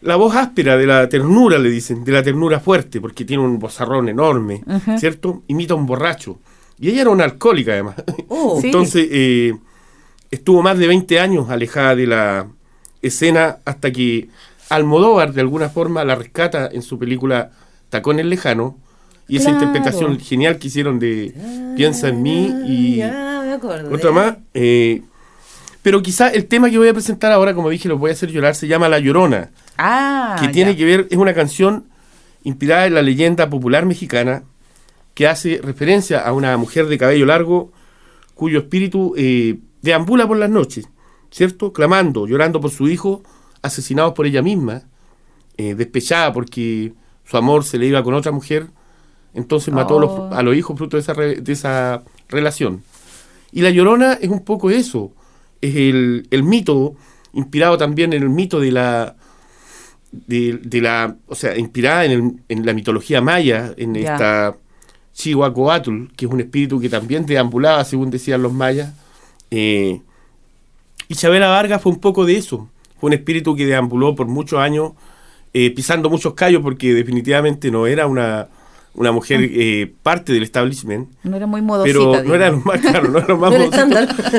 la 0.00 0.16
voz 0.16 0.34
áspera 0.34 0.78
de 0.78 0.86
la 0.86 1.08
ternura, 1.10 1.58
le 1.58 1.68
dicen, 1.68 2.04
de 2.04 2.12
la 2.12 2.22
ternura 2.22 2.58
fuerte, 2.58 3.02
porque 3.02 3.26
tiene 3.26 3.42
un 3.42 3.58
bozarrón 3.58 4.08
enorme, 4.08 4.62
¿cierto? 4.98 5.42
Imita 5.46 5.74
a 5.74 5.76
un 5.76 5.86
borracho. 5.86 6.38
Y 6.80 6.88
ella 6.88 7.02
era 7.02 7.10
una 7.10 7.24
alcohólica, 7.24 7.72
además. 7.72 7.96
Oh. 8.28 8.58
Entonces, 8.64 9.06
eh, 9.10 9.54
estuvo 10.30 10.62
más 10.62 10.78
de 10.78 10.86
20 10.86 11.20
años 11.20 11.50
alejada 11.50 11.94
de 11.94 12.06
la 12.06 12.48
escena 13.02 13.58
hasta 13.66 13.92
que 13.92 14.28
Almodóvar, 14.70 15.34
de 15.34 15.42
alguna 15.42 15.68
forma, 15.68 16.02
la 16.02 16.14
rescata 16.14 16.70
en 16.72 16.80
su 16.80 16.98
película 16.98 17.50
Tacones 17.90 18.24
Lejanos 18.24 18.74
y 19.26 19.36
esa 19.38 19.50
interpretación 19.50 20.18
genial 20.18 20.58
que 20.58 20.68
hicieron 20.68 20.98
de 20.98 21.34
Piensa 21.76 22.08
en 22.08 22.22
mí 22.22 22.52
y 22.66 23.02
otra 23.90 24.12
más. 24.12 24.36
Eh, 24.52 25.02
pero 25.82 26.02
quizá 26.02 26.28
el 26.28 26.46
tema 26.46 26.70
que 26.70 26.78
voy 26.78 26.88
a 26.88 26.94
presentar 26.94 27.32
ahora, 27.32 27.54
como 27.54 27.68
dije, 27.70 27.88
lo 27.88 27.98
voy 27.98 28.10
a 28.10 28.12
hacer 28.14 28.30
llorar, 28.30 28.54
se 28.54 28.66
llama 28.66 28.88
La 28.88 28.98
Llorona. 28.98 29.50
Ah, 29.76 30.36
que 30.40 30.48
tiene 30.48 30.76
que 30.76 30.84
ver, 30.84 31.08
es 31.10 31.18
una 31.18 31.34
canción 31.34 31.86
inspirada 32.42 32.86
en 32.86 32.94
la 32.94 33.02
leyenda 33.02 33.50
popular 33.50 33.86
mexicana 33.86 34.44
que 35.14 35.26
hace 35.26 35.60
referencia 35.62 36.20
a 36.20 36.32
una 36.32 36.56
mujer 36.56 36.86
de 36.86 36.98
cabello 36.98 37.26
largo 37.26 37.72
cuyo 38.34 38.58
espíritu 38.58 39.14
eh, 39.16 39.58
deambula 39.82 40.26
por 40.26 40.36
las 40.36 40.50
noches, 40.50 40.88
¿cierto? 41.30 41.72
Clamando, 41.72 42.26
llorando 42.26 42.60
por 42.60 42.70
su 42.70 42.88
hijo, 42.88 43.22
asesinado 43.62 44.12
por 44.14 44.26
ella 44.26 44.42
misma, 44.42 44.82
eh, 45.56 45.74
despechada 45.74 46.32
porque 46.32 46.92
su 47.24 47.36
amor 47.36 47.64
se 47.64 47.78
le 47.78 47.86
iba 47.86 48.02
con 48.02 48.14
otra 48.14 48.32
mujer 48.32 48.68
entonces 49.34 49.74
mató 49.74 49.98
a, 49.98 50.42
los, 50.42 50.54
oh. 50.54 50.54
hijos 50.54 50.76
fruto 50.78 50.96
de 50.96 51.02
esa, 51.02 51.14
de 51.14 51.52
esa 51.52 52.02
relación. 52.28 52.82
Y 53.52 53.62
la 53.62 53.70
llorona 53.70 54.14
es 54.14 54.28
un 54.30 54.44
poco 54.44 54.70
eso, 54.70 55.12
es 55.60 55.74
el, 55.76 56.42
mito, 56.44 56.94
inspirado 57.32 57.76
también 57.78 58.12
en 58.12 58.22
el 58.22 58.30
mito 58.30 58.60
de 58.60 58.72
la, 58.72 59.16
de, 60.10 60.80
la, 60.80 61.16
o 61.26 61.34
sea, 61.34 61.56
inspirada 61.56 62.04
en, 62.04 62.42
la 62.48 62.72
mitología 62.72 63.20
maya, 63.20 63.72
en 63.76 63.96
esta 63.96 64.56
Chihuacoatl, 65.14 66.06
que 66.16 66.26
es 66.26 66.32
un 66.32 66.40
espíritu 66.40 66.80
que 66.80 66.88
también 66.88 67.26
deambulaba, 67.26 67.84
según 67.84 68.10
decían 68.10 68.42
los 68.42 68.52
mayas. 68.52 68.92
Eh, 69.50 70.00
y 71.08 71.14
Chabela 71.14 71.48
Vargas 71.48 71.80
fue 71.82 71.92
un 71.92 72.00
poco 72.00 72.24
de 72.24 72.36
eso, 72.36 72.68
fue 72.98 73.08
un 73.08 73.14
espíritu 73.14 73.54
que 73.54 73.66
deambuló 73.66 74.14
por 74.14 74.26
muchos 74.26 74.58
años, 74.58 74.92
eh, 75.52 75.70
pisando 75.70 76.10
muchos 76.10 76.34
callos, 76.34 76.62
porque 76.62 76.92
definitivamente 76.92 77.70
no 77.70 77.86
era 77.86 78.06
una 78.06 78.48
una 78.94 79.12
mujer 79.12 79.40
ah. 79.42 79.46
eh, 79.50 79.92
parte 80.02 80.32
del 80.32 80.42
establishment. 80.42 81.08
No 81.22 81.36
era 81.36 81.46
muy 81.46 81.62
modosita. 81.62 81.98
Pero 81.98 82.22
no 82.24 82.34
era 82.34 82.50
lo 82.50 82.58
más 82.58 82.80
claro, 82.80 83.08
no 83.08 83.18
era 83.18 83.28
lo 83.28 83.36
más 83.38 83.54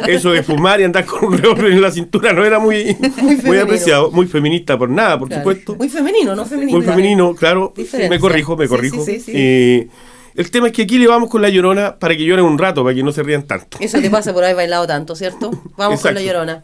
Eso 0.08 0.32
de 0.32 0.44
fumar 0.44 0.80
y 0.80 0.84
andar 0.84 1.06
con 1.06 1.26
un 1.26 1.38
revólver 1.38 1.72
en 1.72 1.82
la 1.82 1.92
cintura 1.92 2.34
no 2.34 2.44
era 2.46 2.60
muy, 2.60 2.96
muy, 3.44 3.58
apreciado, 3.58 4.12
muy 4.12 4.28
feminista 4.28 4.78
por 4.78 4.90
nada, 4.90 5.20
por 5.20 5.34
supuesto. 5.34 5.76
Muy 5.76 5.90
femenino, 5.90 6.36
no 6.36 6.46
femenino. 6.46 6.78
Muy 6.78 6.86
femenino, 6.86 7.36
claro. 7.36 7.74
Me 8.10 8.20
corrijo, 8.20 8.56
me 8.56 8.68
corrijo. 8.68 9.04
Eh, 9.08 9.88
el 10.36 10.52
tema 10.52 10.68
es 10.68 10.74
que 10.74 10.84
aquí 10.84 10.98
le 10.98 11.08
vamos 11.08 11.30
con 11.30 11.42
la 11.42 11.50
llorona 11.50 11.98
para 11.98 12.16
que 12.16 12.26
lloren 12.26 12.46
un 12.46 12.58
rato, 12.58 12.84
para 12.84 12.94
que 12.96 13.04
no 13.04 13.12
se 13.12 13.24
rían 13.24 13.44
tanto. 13.44 13.78
Eso 13.80 14.02
te 14.02 14.10
pasa 14.10 14.34
por 14.34 14.44
haber 14.44 14.56
bailado 14.58 14.86
tanto, 14.86 15.16
¿cierto? 15.16 15.52
Vamos 15.78 16.02
con 16.02 16.14
la 16.14 16.22
llorona. 16.22 16.64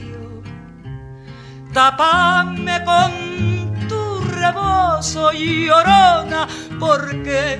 Tapame 1.73 2.83
con 2.83 3.87
tu 3.87 4.19
rebozo 4.29 5.31
llorona, 5.31 6.45
porque 6.77 7.59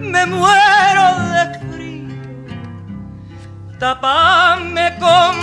me 0.00 0.24
muero 0.24 1.06
de 1.34 1.58
frío. 1.70 2.16
Tapame 3.78 4.96
con 4.98 5.36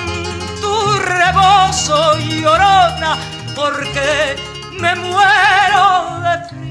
tu 0.59 0.73
rebozo 1.05 2.17
llorona, 2.17 3.17
porque 3.55 4.35
me 4.79 4.95
muero 4.95 6.19
de 6.23 6.45
frío. 6.49 6.67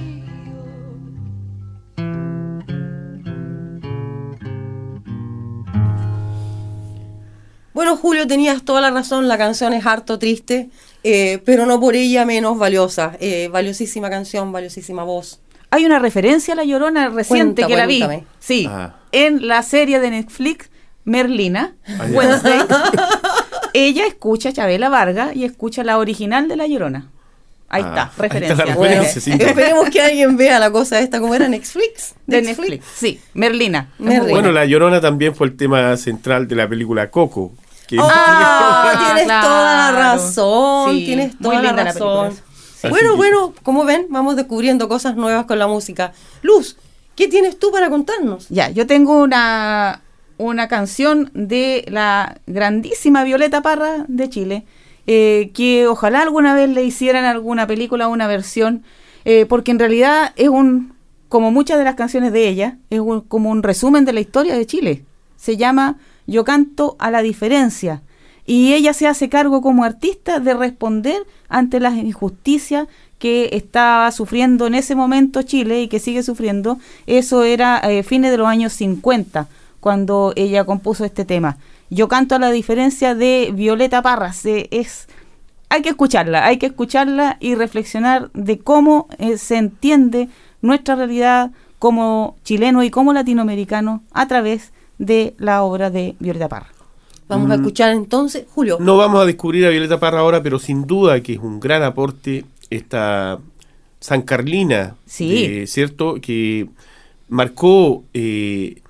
Bueno, 7.73 7.97
Julio, 7.97 8.27
tenías 8.27 8.65
toda 8.65 8.81
la 8.81 8.91
razón, 8.91 9.29
la 9.29 9.39
canción 9.39 9.75
es 9.75 9.87
harto 9.87 10.19
triste. 10.19 10.71
Eh, 11.09 11.41
pero 11.45 11.67
no 11.67 11.79
por 11.79 11.95
ella 11.95 12.25
menos 12.25 12.59
valiosa. 12.59 13.17
Eh, 13.21 13.49
valiosísima 13.53 14.11
canción, 14.11 14.51
valiosísima 14.51 15.05
voz. 15.05 15.41
Hay 15.71 15.87
una 15.87 16.01
referencia 16.01 16.55
a 16.55 16.57
La 16.57 16.65
Llorona 16.65 17.11
reciente 17.11 17.65
que 17.65 17.77
la 17.77 17.87
vi. 17.87 18.03
Sí, 18.41 18.67
ah. 18.69 18.97
en 19.13 19.47
la 19.47 19.63
serie 19.63 20.01
de 20.01 20.11
Netflix 20.11 20.69
Merlina, 21.05 21.77
ah, 21.87 22.07
Wednesday. 22.11 22.59
ella 23.73 24.05
escucha 24.05 24.49
a 24.49 24.53
Chabela 24.53 24.89
Vargas 24.89 25.37
y 25.37 25.45
escucha 25.45 25.85
la 25.85 25.99
original 25.99 26.49
de 26.49 26.57
La 26.57 26.67
Llorona. 26.67 27.13
Ahí 27.69 27.83
ah, 27.85 27.89
está, 27.89 28.23
referencia. 28.23 28.65
esperemos 29.47 29.89
que 29.91 30.01
alguien 30.01 30.37
vea 30.37 30.59
la 30.59 30.73
cosa 30.73 30.99
esta, 30.99 31.21
como 31.21 31.37
era 31.37 31.49
Netflix. 31.49 32.17
De 32.27 32.43
Netflix, 32.43 32.85
sí, 32.97 33.21
Merlina. 33.33 33.91
Bueno, 33.99 34.51
La 34.51 34.65
Llorona 34.65 35.01
también 35.01 35.37
fue 35.37 35.47
el 35.47 35.57
tema 35.57 35.97
central 35.97 36.49
de 36.49 36.57
la 36.57 36.69
película 36.69 37.11
Coco, 37.13 37.53
Ah, 37.99 39.13
tienes 39.15 39.41
toda 39.41 39.75
la 39.75 39.93
razón, 39.93 40.97
tienes 40.97 41.39
toda 41.39 41.63
la 41.63 41.73
razón. 41.73 42.35
bueno, 42.89 43.17
bueno, 43.17 43.53
como 43.63 43.85
ven, 43.85 44.07
vamos 44.11 44.37
descubriendo 44.37 44.89
cosas 44.89 45.17
nuevas 45.17 45.47
con 45.47 45.59
la 45.59 45.67
música. 45.67 46.13
Luz, 46.43 46.77
¿qué 47.15 47.29
tienes 47.29 47.59
tú 47.59 47.71
para 47.71 47.91
contarnos? 47.91 48.49
Ya, 48.49 48.71
yo 48.71 48.87
tengo 48.87 49.23
una, 49.23 50.03
una 50.39 50.69
canción 50.69 51.31
de 51.35 51.85
la 51.89 52.39
grandísima 52.47 53.25
Violeta 53.25 53.63
Parra 53.63 54.05
de 54.09 54.29
Chile, 54.29 54.65
eh, 55.07 55.51
que 55.55 55.87
ojalá 55.87 56.23
alguna 56.23 56.55
vez 56.55 56.69
le 56.69 56.83
hicieran 56.83 57.25
alguna 57.25 57.67
película 57.67 58.09
o 58.09 58.13
una 58.13 58.27
versión, 58.27 58.83
eh, 59.25 59.47
porque 59.47 59.71
en 59.71 59.79
realidad 59.79 60.33
es 60.37 60.49
un, 60.49 60.95
como 61.29 61.51
muchas 61.51 61.79
de 61.79 61.85
las 61.85 61.95
canciones 61.95 62.33
de 62.33 62.49
ella, 62.49 62.79
es 62.91 63.01
como 63.29 63.51
un 63.51 63.63
resumen 63.63 64.05
de 64.05 64.13
la 64.13 64.21
historia 64.21 64.57
de 64.57 64.67
Chile. 64.67 65.05
Se 65.37 65.57
llama 65.57 65.99
yo 66.27 66.45
canto 66.45 66.97
a 66.99 67.11
la 67.11 67.23
diferencia. 67.23 68.03
Y 68.47 68.75
ella 68.75 68.93
se 68.93 69.09
hace 69.09 69.29
cargo 69.29 69.61
como 69.61 69.85
artista 69.85 70.39
de 70.39 70.55
responder 70.55 71.27
ante 71.49 71.81
las 71.81 71.95
injusticias 71.97 72.87
que 73.19 73.51
estaba 73.53 74.11
sufriendo 74.13 74.67
en 74.67 74.75
ese 74.75 74.95
momento 74.95 75.43
Chile 75.43 75.83
y 75.83 75.89
que 75.89 75.99
sigue 75.99 76.23
sufriendo. 76.23 76.79
Eso 77.07 77.43
era 77.43 77.79
eh, 77.79 78.03
fines 78.03 78.31
de 78.31 78.37
los 78.37 78.47
años 78.47 78.73
50, 78.75 79.49
cuando 79.81 80.33
ella 80.37 80.65
compuso 80.65 81.05
este 81.05 81.25
tema. 81.25 81.57
Yo 81.91 82.09
canto 82.09 82.35
a 82.35 82.39
la 82.39 82.51
diferencia 82.51 83.15
de 83.15 83.53
Violeta 83.55 84.03
Parra. 84.03 84.33
es, 84.45 85.09
hay 85.69 85.83
que 85.83 85.89
escucharla, 85.89 86.45
hay 86.45 86.59
que 86.59 86.67
escucharla 86.67 87.37
y 87.41 87.55
reflexionar 87.55 88.31
de 88.33 88.59
cómo 88.59 89.09
eh, 89.19 89.39
se 89.39 89.57
entiende 89.57 90.29
nuestra 90.63 90.95
realidad 90.95 91.51
como 91.79 92.37
chileno 92.45 92.83
y 92.83 92.91
como 92.91 93.13
latinoamericano 93.13 94.03
a 94.13 94.27
través 94.29 94.73
de 94.99 95.35
la 95.39 95.63
obra 95.63 95.91
de 95.91 96.17
Violeta 96.19 96.49
Parra. 96.49 96.69
Vamos 97.29 97.51
a 97.51 97.57
mm. 97.57 97.61
escuchar 97.61 97.93
entonces, 97.93 98.47
Julio. 98.55 98.79
No 98.81 98.97
vamos 98.97 99.21
a 99.21 99.25
descubrir 99.25 99.67
a 99.67 99.71
Violeta 99.71 99.99
Parra 99.99 100.21
ahora, 100.21 100.43
pero 100.43 100.59
sin 100.59 100.87
duda 100.87 101.21
que 101.21 101.35
es 101.35 101.39
un 101.39 101.59
gran 101.59 101.83
aporte 101.83 102.45
esta 102.71 103.41
San 104.01 104.23
Carlina, 104.23 104.97
sí. 105.07 105.67
¿cierto? 105.67 106.17
Que 106.21 106.69
marcó 107.29 108.05
eh, 108.15 108.83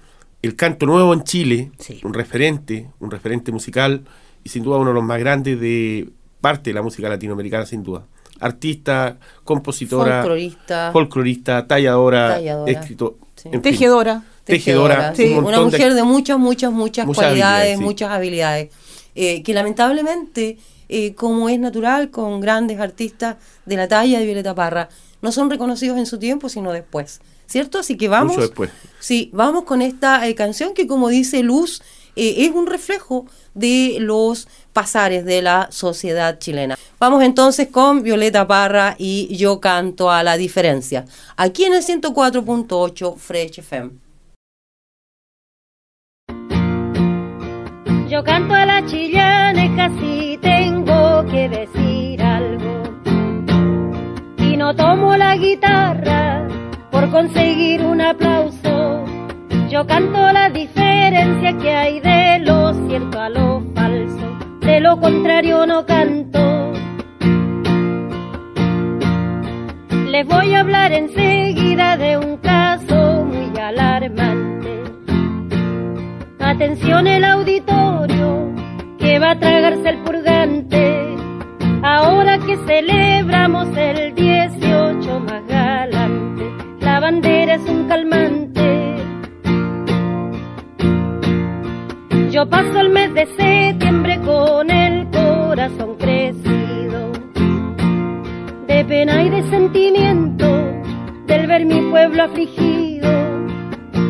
el 0.42 0.56
canto 0.56 0.86
nuevo 0.86 1.14
en 1.14 1.24
Chile, 1.24 1.70
un 2.02 2.14
referente, 2.14 2.88
un 3.00 3.10
referente 3.10 3.52
musical 3.52 4.02
y 4.44 4.48
sin 4.48 4.62
duda 4.62 4.78
uno 4.78 4.90
de 4.90 4.94
los 4.94 5.04
más 5.04 5.18
grandes 5.18 5.58
de 5.58 6.10
parte 6.40 6.70
de 6.70 6.74
la 6.74 6.82
música 6.82 7.08
latinoamericana 7.08 7.66
sin 7.66 7.82
duda. 7.82 8.04
Artista, 8.38 9.18
compositora, 9.44 10.20
folclorista, 10.20 10.90
folclorista 10.92 11.66
talladora, 11.66 12.34
Talladora, 12.34 12.70
escritor, 12.70 13.16
sí. 13.34 13.48
en 13.50 13.62
fin. 13.62 14.22
Tejedora. 14.46 15.12
Sí, 15.14 15.32
un 15.32 15.44
una 15.44 15.60
mujer 15.60 15.92
de, 15.94 16.04
muchas, 16.04 16.38
muchas, 16.38 16.70
muchas, 16.70 17.04
Muchas 17.06 17.24
cualidades, 17.24 17.42
habilidades, 17.42 17.78
sí. 17.78 17.84
muchas 17.84 18.10
habilidades, 18.10 18.70
eh, 19.16 19.42
que 19.42 19.52
lamentablemente, 19.52 20.58
eh, 20.88 21.14
como 21.14 21.48
es 21.48 21.58
natural 21.58 22.10
con 22.10 22.40
grandes 22.40 22.78
artistas 22.78 23.36
de 23.64 23.76
la 23.76 23.88
talla 23.88 24.20
de 24.20 24.24
Violeta 24.24 24.54
Parra, 24.54 24.88
no 25.20 25.32
son 25.32 25.50
reconocidos 25.50 25.98
en 25.98 26.06
su 26.06 26.18
tiempo, 26.18 26.48
sino 26.48 26.72
después, 26.72 27.20
¿cierto? 27.46 27.80
Así 27.80 27.96
que 27.96 28.06
vamos, 28.06 28.36
Mucho 28.36 28.46
después. 28.46 28.70
sí, 29.00 29.30
vamos 29.32 29.64
con 29.64 29.82
esta 29.82 30.26
eh, 30.28 30.36
canción 30.36 30.74
que, 30.74 30.86
como 30.86 31.08
dice 31.08 31.42
Luz, 31.42 31.82
es 32.14 32.50
un 32.52 32.66
reflejo 32.66 33.26
de 33.52 33.98
los 34.00 34.48
pasares 34.72 35.26
de 35.26 35.42
la 35.42 35.68
sociedad 35.70 36.38
chilena. 36.38 36.78
Vamos 36.98 37.22
entonces 37.22 37.68
con 37.68 38.02
Violeta 38.02 38.46
Parra 38.46 38.94
y 38.96 39.36
Yo 39.36 39.60
canto 39.60 40.10
a 40.10 40.22
la 40.22 40.38
diferencia, 40.38 41.04
aquí 41.36 41.64
en 41.64 41.74
el 41.74 41.82
104.8 41.82 43.16
Fresh 43.18 43.58
FM. 43.58 44.05
Yo 48.08 48.22
canto 48.22 48.54
a 48.54 48.64
la 48.64 48.86
chillaneja 48.86 49.90
si 49.98 50.38
tengo 50.40 51.24
que 51.26 51.48
decir 51.48 52.22
algo. 52.22 52.82
Y 54.38 54.56
no 54.56 54.76
tomo 54.76 55.16
la 55.16 55.36
guitarra 55.36 56.46
por 56.92 57.10
conseguir 57.10 57.82
un 57.82 58.00
aplauso. 58.00 59.04
Yo 59.68 59.84
canto 59.88 60.32
la 60.32 60.48
diferencia 60.50 61.58
que 61.58 61.74
hay 61.74 61.98
de 61.98 62.38
lo 62.40 62.72
cierto 62.86 63.20
a 63.20 63.28
lo 63.28 63.60
falso. 63.74 64.38
De 64.60 64.78
lo 64.78 65.00
contrario 65.00 65.66
no 65.66 65.84
canto. 65.84 66.72
Les 70.06 70.24
voy 70.28 70.54
a 70.54 70.60
hablar 70.60 70.92
enseguida 70.92 71.96
de 71.96 72.18
un 72.18 72.36
caso 72.36 73.24
muy 73.24 73.58
alarmante. 73.58 74.55
Atención 76.56 77.06
el 77.06 77.22
auditorio 77.22 78.50
que 78.98 79.18
va 79.18 79.32
a 79.32 79.38
tragarse 79.38 79.90
el 79.90 79.98
purgante. 79.98 81.14
Ahora 81.82 82.38
que 82.38 82.56
celebramos 82.66 83.68
el 83.76 84.14
18 84.14 85.20
más 85.20 85.46
galante, 85.46 86.50
la 86.80 86.98
bandera 86.98 87.56
es 87.56 87.68
un 87.68 87.86
calmante. 87.86 88.96
Yo 92.30 92.48
paso 92.48 92.80
el 92.80 92.88
mes 92.88 93.12
de 93.12 93.26
septiembre 93.36 94.18
con 94.22 94.70
el 94.70 95.08
corazón 95.10 95.96
crecido, 95.98 97.12
de 98.66 98.84
pena 98.86 99.24
y 99.24 99.28
de 99.28 99.42
sentimiento, 99.50 100.46
del 101.26 101.46
ver 101.48 101.66
mi 101.66 101.82
pueblo 101.90 102.22
afligido. 102.22 102.95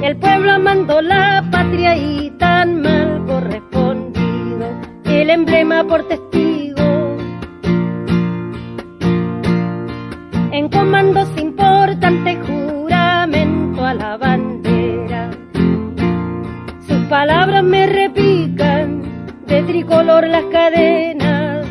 El 0.02 0.16
pueblo 0.18 0.52
amando 0.52 1.00
la 1.00 1.44
patria 1.50 1.96
y 1.96 2.30
tan 2.38 2.82
mal 2.82 3.24
correspondido, 3.26 4.66
el 5.04 5.30
emblema 5.30 5.84
por 5.84 6.06
testigo. 6.06 7.16
En 10.52 10.68
comandos 10.68 11.28
importantes 11.36 12.38
juramento 12.46 13.84
a 13.84 13.94
la 13.94 14.16
bandera. 14.16 15.30
Sus 16.86 16.98
palabras 17.08 17.64
me 17.64 17.86
repican, 17.86 19.02
de 19.46 19.62
tricolor 19.62 20.26
las 20.28 20.44
cadenas, 20.52 21.66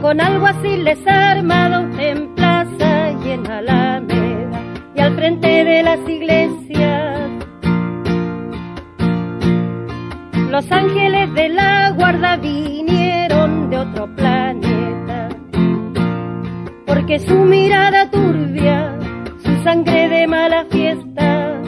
con 0.00 0.20
algo 0.20 0.46
así 0.46 0.76
les 0.78 1.06
armado 1.06 1.86
en 1.98 2.34
plaza 2.34 3.12
y 3.24 3.30
en 3.30 3.46
alameda, 3.46 4.60
y 4.96 5.00
al 5.00 5.14
frente 5.14 5.64
de 5.64 5.82
las 5.82 6.00
iglesias. 6.08 7.37
Los 10.58 10.72
ángeles 10.72 11.32
de 11.34 11.50
la 11.50 11.92
guarda 11.92 12.36
vinieron 12.36 13.70
de 13.70 13.78
otro 13.78 14.12
planeta, 14.16 15.28
porque 16.84 17.20
su 17.20 17.36
mirada 17.44 18.10
turbia, 18.10 18.92
su 19.44 19.62
sangre 19.62 20.08
de 20.08 20.26
mala 20.26 20.64
fiesta, 20.64 21.62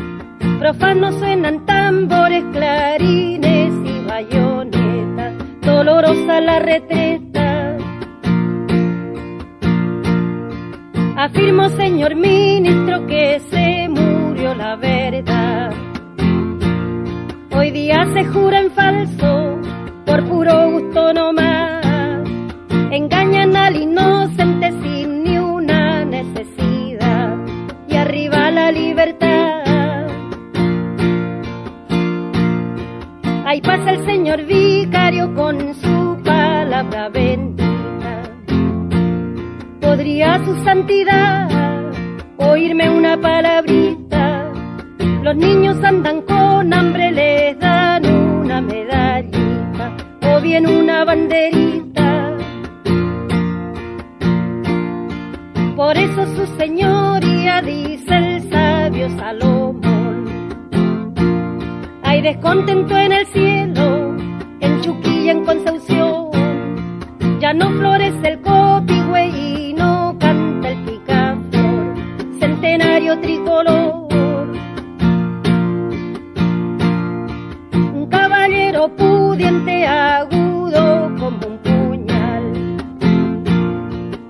profanos 0.58 1.14
suenan 1.20 1.64
tambores, 1.66 2.42
clarines 2.52 3.72
y 3.84 4.04
bayonetas, 4.08 5.34
dolorosa 5.62 6.40
la 6.40 6.58
retreta. 6.58 7.76
Afirmo, 11.16 11.68
señor 11.68 12.16
ministro, 12.16 13.06
que 13.06 13.40
se 13.50 13.88
murió 13.88 14.52
la 14.56 14.74
verdad. 14.74 15.79
Día 17.72 18.04
se 18.12 18.24
jura 18.24 18.62
en 18.62 18.70
falso, 18.72 19.60
por 20.04 20.24
puro 20.24 20.72
gusto 20.72 21.12
no 21.12 21.32
más. 21.32 21.86
Engañan 22.90 23.56
al 23.56 23.76
inocente 23.76 24.72
sin 24.82 25.22
ni 25.22 25.38
una 25.38 26.04
necesidad. 26.04 27.36
Y 27.88 27.94
arriba 27.94 28.50
la 28.50 28.72
libertad. 28.72 30.08
Ahí 33.46 33.60
pasa 33.60 33.90
el 33.90 34.04
señor 34.04 34.44
vicario 34.46 35.32
con 35.36 35.72
su 35.74 36.20
palabra 36.24 37.08
bendita. 37.08 38.22
¿Podría 39.80 40.44
su 40.44 40.56
santidad 40.64 41.48
oírme 42.36 42.90
una 42.90 43.16
palabrita? 43.20 44.09
Los 45.22 45.36
niños 45.36 45.76
andan 45.84 46.22
con 46.22 46.72
hambre, 46.72 47.12
les 47.12 47.58
dan 47.58 48.06
una 48.06 48.62
medallita 48.62 49.94
o 50.22 50.40
bien 50.40 50.66
una 50.66 51.04
banderita. 51.04 52.36
Por 55.76 55.98
eso 55.98 56.26
su 56.36 56.46
señoría 56.56 57.60
dice 57.60 58.16
el 58.16 58.50
sabio 58.50 59.10
Salomón. 59.18 60.24
Hay 62.02 62.22
descontento 62.22 62.96
en 62.96 63.12
el 63.12 63.26
cielo, 63.26 64.16
en 64.60 64.80
Chuquilla, 64.80 65.32
en 65.32 65.44
Concepción. 65.44 66.30
Ya 67.40 67.52
no 67.52 67.70
florece 67.70 68.26
el 68.26 68.40
copihue 68.40 69.26
y 69.28 69.74
no 69.74 70.16
canta 70.18 70.70
el 70.70 70.84
picaflor, 70.84 71.94
centenario 72.38 73.20
tricolor. 73.20 73.99
Pudiente, 78.88 79.86
agudo 79.86 81.10
como 81.18 81.46
un 81.46 81.58
puñal, 81.58 82.44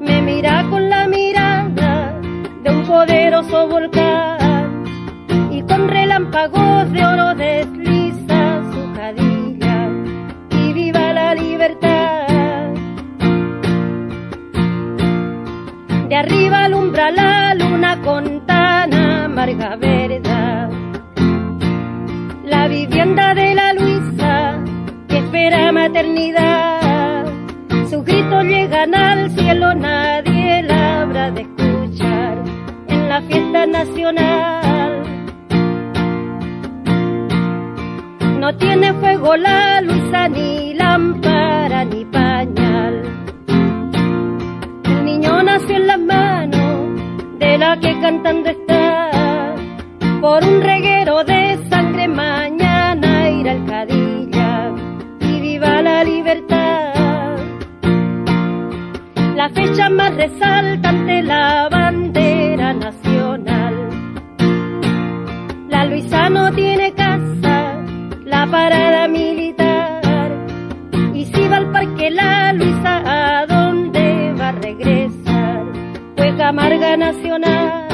me 0.00 0.22
mira 0.22 0.66
con 0.68 0.90
la 0.90 1.06
mirada 1.06 2.20
de 2.62 2.70
un 2.70 2.84
poderoso 2.84 3.68
volcán 3.68 4.84
y 5.50 5.62
con 5.62 5.88
relámpagos 5.88 6.90
de 6.90 7.04
oro 7.04 7.34
desliza 7.34 8.62
su 8.72 8.92
cadilla 8.92 9.88
y 10.50 10.72
viva 10.72 11.12
la 11.12 11.34
libertad. 11.34 12.68
De 16.08 16.16
arriba 16.16 16.64
alumbra 16.64 17.10
la 17.12 17.54
luna 17.54 18.00
con 18.02 18.44
tan 18.46 18.92
amarga 18.92 19.76
verdad. 19.76 20.70
La 22.44 22.66
vivienda 22.66 23.32
de 23.34 23.49
espera 26.00 26.80
maternidad. 26.80 27.24
Sus 27.88 28.04
gritos 28.04 28.44
llegan 28.44 28.94
al 28.94 29.30
cielo, 29.30 29.74
nadie 29.74 30.62
la 30.62 31.02
habrá 31.02 31.30
de 31.30 31.42
escuchar 31.42 32.38
en 32.88 33.08
la 33.08 33.22
fiesta 33.22 33.66
nacional. 33.66 35.02
No 38.38 38.56
tiene 38.56 38.92
fuego 38.94 39.36
la 39.36 39.80
Luisa, 39.82 40.28
ni 40.28 40.74
lámpara, 40.74 41.84
ni 41.84 42.04
pañal. 42.06 43.02
El 44.84 45.04
niño 45.04 45.42
nació 45.42 45.76
en 45.76 45.86
las 45.86 46.00
manos 46.00 47.00
de 47.38 47.58
la 47.58 47.78
que 47.78 48.00
cantando 48.00 48.48
está. 48.48 49.10
Por 50.20 50.44
un 50.44 50.62
reguero 50.62 51.24
de 51.24 51.49
la 59.40 59.48
fecha 59.48 59.88
más 59.88 60.14
resaltante, 60.16 61.22
la 61.22 61.66
bandera 61.70 62.74
nacional. 62.74 63.74
La 65.70 65.86
Luisa 65.86 66.28
no 66.28 66.52
tiene 66.52 66.92
casa, 66.92 67.82
la 68.26 68.46
parada 68.46 69.08
militar. 69.08 70.30
Y 71.14 71.24
si 71.24 71.48
va 71.48 71.56
al 71.56 71.70
parque 71.72 72.10
la 72.10 72.52
Luisa, 72.52 72.92
¿a 73.16 73.46
dónde 73.46 74.34
va 74.38 74.48
a 74.50 74.52
regresar? 74.52 75.64
Pues 76.16 76.34
Camarga 76.34 76.98
Nacional. 76.98 77.88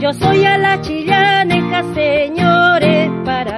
Yo 0.00 0.12
soy 0.12 0.44
a 0.44 0.58
la 0.58 0.80
chillaneja, 0.80 1.82
señores, 1.92 3.10
para 3.24 3.53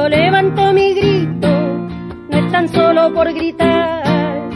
yo 0.00 0.08
levanto 0.08 0.72
mi 0.72 0.94
grito, 0.94 1.48
no 1.48 2.38
es 2.38 2.52
tan 2.52 2.68
solo 2.68 3.12
por 3.12 3.32
gritar. 3.34 4.48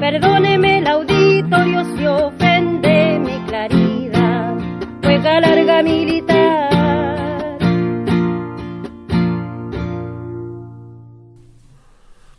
Perdóneme 0.00 0.78
el 0.78 0.86
auditorio 0.86 1.84
si 1.96 2.06
ofende 2.06 3.18
mi 3.18 3.38
claridad, 3.46 4.56
juega 5.02 5.40
larga 5.40 5.82
militar. 5.82 7.58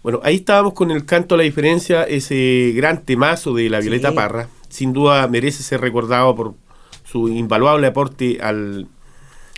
Bueno, 0.02 0.22
ahí 0.24 0.38
estábamos 0.38 0.74
con 0.74 0.90
el 0.90 1.06
canto 1.06 1.36
a 1.36 1.38
la 1.38 1.44
diferencia, 1.44 2.04
ese 2.04 2.72
gran 2.76 3.04
temazo 3.04 3.54
de 3.54 3.70
la 3.70 3.80
Violeta 3.80 4.12
Parra. 4.14 4.48
Sin 4.70 4.92
duda 4.94 5.28
merece 5.28 5.62
ser 5.62 5.82
recordado 5.82 6.36
por 6.36 6.56
su 7.04 7.28
invaluable 7.28 7.86
aporte 7.86 8.40
al 8.42 8.88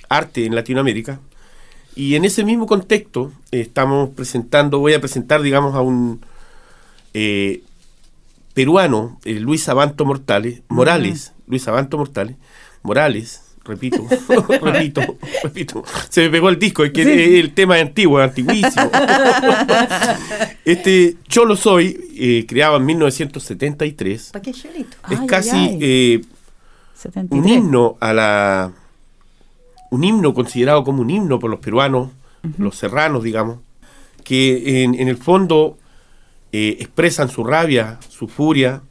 arte 0.10 0.46
en 0.46 0.56
Latinoamérica. 0.56 1.22
Y 1.96 2.16
en 2.16 2.26
ese 2.26 2.44
mismo 2.44 2.68
contexto 2.68 3.32
estamos 3.52 4.10
presentando, 4.12 4.80
voy 4.80 4.94
a 4.94 5.02
presentar, 5.02 5.42
digamos, 5.42 5.76
a 5.76 5.82
un 5.82 6.22
eh, 7.14 7.64
peruano, 8.54 9.20
eh, 9.26 9.40
Luis 9.40 9.68
Abanto 9.70 10.06
Mortales, 10.06 10.62
Morales, 10.68 11.34
Luis 11.48 11.68
Abanto 11.68 11.98
Mortales, 11.98 12.38
Morales, 12.84 13.42
repito, 13.64 14.06
repito, 14.62 15.02
repito, 15.44 15.84
se 16.10 16.22
me 16.22 16.30
pegó 16.30 16.50
el 16.50 16.60
disco, 16.60 16.84
es 16.84 16.92
que 16.92 17.40
el 17.40 17.54
tema 17.54 17.78
es 17.78 17.84
antiguo, 17.84 18.22
es 18.22 18.30
antiguísimo. 18.30 18.90
este 20.66 21.18
Cholo 21.28 21.56
Soy, 21.56 22.10
eh, 22.16 22.46
creado 22.48 22.78
en 22.78 22.86
1973, 22.86 24.32
es 25.10 25.20
casi 25.28 25.78
eh, 25.82 26.22
un 27.30 27.48
himno 27.48 27.98
a 28.00 28.14
la 28.14 28.72
un 29.92 30.04
himno 30.04 30.34
considerado 30.34 30.84
como 30.84 31.02
un 31.02 31.10
himno 31.10 31.38
por 31.40 31.52
los 31.52 31.60
peruanos, 31.60 32.10
los 32.58 32.76
serranos, 32.76 33.24
digamos, 33.24 33.60
que 34.24 34.84
en, 34.84 34.96
el 34.96 35.18
fondo 35.18 35.78
eh, 36.52 36.78
expresan 36.80 37.30
su 37.30 37.44
rabia, 37.44 38.00
su 38.08 38.28
furia 38.28 38.82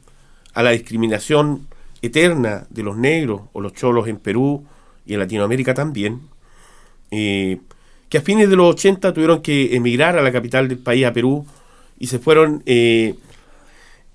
a 0.53 0.63
la 0.63 0.71
discriminación 0.71 1.67
eterna 2.01 2.67
de 2.69 2.83
los 2.83 2.97
negros 2.97 3.41
o 3.53 3.61
los 3.61 3.73
cholos 3.73 4.07
en 4.07 4.17
Perú 4.17 4.63
y 5.05 5.13
en 5.13 5.19
Latinoamérica 5.19 5.73
también, 5.73 6.21
eh, 7.09 7.59
que 8.07 8.19
a 8.19 8.21
fines 8.21 8.49
de 8.49 8.55
los 8.55 8.75
80 8.75 9.13
tuvieron 9.13 9.41
que 9.41 9.75
emigrar 9.75 10.17
a 10.17 10.21
la 10.21 10.31
capital 10.31 10.67
del 10.67 10.77
país, 10.77 11.05
a 11.05 11.13
Perú, 11.13 11.45
y 11.97 12.07
se 12.07 12.19
fueron, 12.19 12.61
eh, 12.67 13.15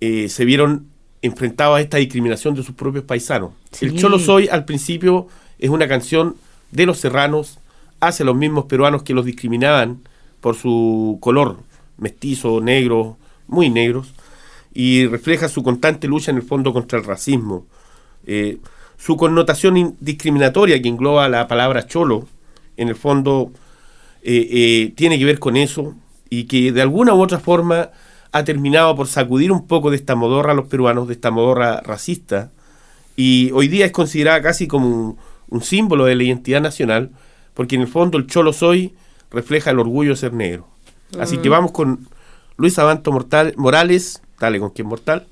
se 0.00 0.44
vieron 0.44 0.86
enfrentados 1.20 1.78
a 1.78 1.80
esta 1.80 1.96
discriminación 1.96 2.54
de 2.54 2.62
sus 2.62 2.76
propios 2.76 3.04
paisanos. 3.04 3.52
El 3.80 3.96
Cholo 3.96 4.20
Soy 4.20 4.46
al 4.46 4.64
principio 4.64 5.26
es 5.58 5.70
una 5.70 5.88
canción 5.88 6.36
de 6.76 6.84
los 6.84 6.98
serranos 6.98 7.58
hacia 8.00 8.26
los 8.26 8.36
mismos 8.36 8.66
peruanos 8.66 9.02
que 9.02 9.14
los 9.14 9.24
discriminaban 9.24 10.02
por 10.42 10.56
su 10.56 11.16
color, 11.22 11.56
mestizo, 11.96 12.60
negro, 12.60 13.16
muy 13.48 13.70
negros, 13.70 14.12
y 14.74 15.06
refleja 15.06 15.48
su 15.48 15.62
constante 15.62 16.06
lucha 16.06 16.30
en 16.30 16.36
el 16.36 16.42
fondo 16.42 16.74
contra 16.74 16.98
el 16.98 17.04
racismo, 17.06 17.64
eh, 18.26 18.58
su 18.98 19.16
connotación 19.16 19.96
discriminatoria 20.00 20.80
que 20.82 20.88
engloba 20.88 21.30
la 21.30 21.48
palabra 21.48 21.86
cholo, 21.86 22.26
en 22.76 22.88
el 22.88 22.94
fondo 22.94 23.52
eh, 24.22 24.46
eh, 24.50 24.92
tiene 24.94 25.18
que 25.18 25.24
ver 25.24 25.38
con 25.38 25.56
eso 25.56 25.94
y 26.28 26.44
que 26.44 26.72
de 26.72 26.82
alguna 26.82 27.14
u 27.14 27.22
otra 27.22 27.38
forma 27.38 27.90
ha 28.32 28.44
terminado 28.44 28.94
por 28.96 29.06
sacudir 29.06 29.50
un 29.50 29.66
poco 29.66 29.90
de 29.90 29.96
esta 29.96 30.14
modorra 30.14 30.52
a 30.52 30.54
los 30.54 30.66
peruanos, 30.66 31.08
de 31.08 31.14
esta 31.14 31.30
modorra 31.30 31.80
racista, 31.80 32.50
y 33.16 33.50
hoy 33.52 33.68
día 33.68 33.86
es 33.86 33.92
considerada 33.92 34.42
casi 34.42 34.68
como 34.68 34.88
un, 34.88 35.16
símbolo 35.60 36.04
de 36.04 36.14
la 36.14 36.24
identidad 36.24 36.60
nacional, 36.60 37.10
porque 37.54 37.76
en 37.76 37.82
el 37.82 37.88
fondo 37.88 38.18
el 38.18 38.26
cholo 38.26 38.52
soy 38.52 38.94
refleja 39.30 39.70
el 39.70 39.78
orgullo 39.78 40.10
de 40.10 40.16
ser 40.16 40.32
negro. 40.32 40.68
Así 41.18 41.38
que 41.38 41.48
mm. 41.48 41.52
vamos 41.52 41.72
con 41.72 42.08
Luis 42.56 42.78
Abanto 42.78 43.12
Mortal, 43.12 43.54
Morales, 43.56 44.22
dale 44.38 44.58
con 44.58 44.70
quien 44.70 44.88
mortal, 44.88 45.26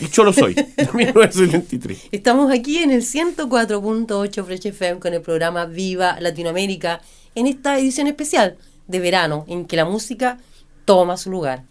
y 0.00 0.08
yo 0.08 0.24
lo 0.24 0.32
soy, 0.32 0.54
1973. 0.94 2.08
Estamos 2.12 2.50
aquí 2.50 2.78
en 2.78 2.90
el 2.90 3.02
104.8 3.02 4.44
Fresh 4.44 4.66
FM 4.66 5.00
con 5.00 5.12
el 5.12 5.20
programa 5.20 5.66
Viva 5.66 6.18
Latinoamérica 6.20 7.00
en 7.34 7.46
esta 7.46 7.78
edición 7.78 8.06
especial 8.06 8.56
de 8.86 9.00
verano 9.00 9.44
en 9.48 9.66
que 9.66 9.76
la 9.76 9.84
música 9.84 10.38
toma 10.84 11.16
su 11.16 11.30
lugar. 11.30 11.64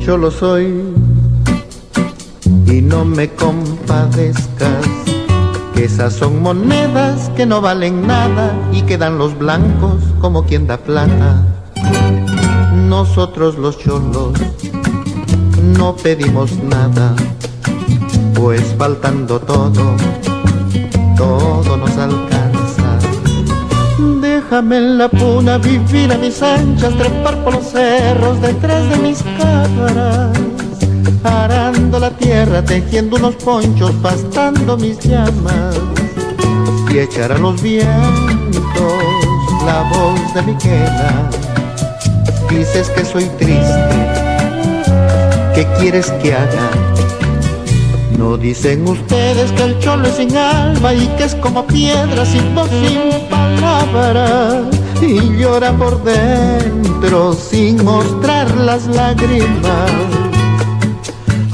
Yo 0.00 0.18
lo 0.18 0.30
soy 0.30 0.94
y 2.74 2.82
no 2.82 3.04
me 3.04 3.28
compadezcas, 3.28 4.84
que 5.74 5.84
esas 5.84 6.12
son 6.12 6.42
monedas 6.42 7.30
que 7.36 7.46
no 7.46 7.60
valen 7.60 8.04
nada 8.04 8.52
y 8.72 8.82
quedan 8.82 9.16
los 9.16 9.38
blancos 9.38 10.02
como 10.20 10.44
quien 10.44 10.66
da 10.66 10.78
plata. 10.78 11.40
Nosotros 12.88 13.56
los 13.58 13.78
cholos 13.78 14.32
no 15.78 15.94
pedimos 15.94 16.50
nada, 16.64 17.14
pues 18.34 18.74
faltando 18.76 19.38
todo, 19.38 19.94
todo 21.16 21.76
nos 21.76 21.96
alcanza. 21.96 22.98
Déjame 24.20 24.78
en 24.78 24.98
la 24.98 25.08
puna 25.08 25.58
vivir 25.58 26.10
a 26.12 26.18
mis 26.18 26.42
anchas, 26.42 26.92
trepar 26.98 27.44
por 27.44 27.54
los 27.54 27.66
cerros 27.66 28.40
detrás 28.40 28.88
de 28.90 28.96
mis 28.96 29.22
cámaras, 29.38 30.36
arando 31.24 31.98
la 31.98 32.10
tierra, 32.10 32.62
tejiendo 32.62 33.16
unos 33.16 33.34
ponchos, 33.36 33.92
pastando 34.02 34.76
mis 34.76 34.98
llamas 35.00 35.76
y 36.92 36.98
echar 36.98 37.32
a 37.32 37.38
los 37.38 37.60
vientos 37.60 38.22
la 39.66 39.82
voz 39.90 40.34
de 40.34 40.42
mi 40.42 40.54
queda 40.58 41.30
dices 42.50 42.88
que 42.90 43.04
soy 43.04 43.24
triste, 43.38 43.96
¿qué 45.54 45.66
quieres 45.78 46.10
que 46.22 46.34
haga? 46.34 46.70
No 48.18 48.36
dicen 48.36 48.86
ustedes 48.86 49.50
que 49.52 49.62
el 49.64 49.78
cholo 49.80 50.06
es 50.06 50.16
sin 50.16 50.36
alma 50.36 50.94
y 50.94 51.06
que 51.16 51.24
es 51.24 51.34
como 51.36 51.66
piedra 51.66 52.24
sin 52.24 52.54
voz, 52.54 52.70
sin 52.70 53.28
palabra 53.28 54.62
y 55.02 55.36
llora 55.36 55.72
por 55.72 56.02
dentro 56.04 57.32
sin 57.32 57.84
mostrar 57.84 58.48
las 58.56 58.86
lágrimas. 58.86 60.23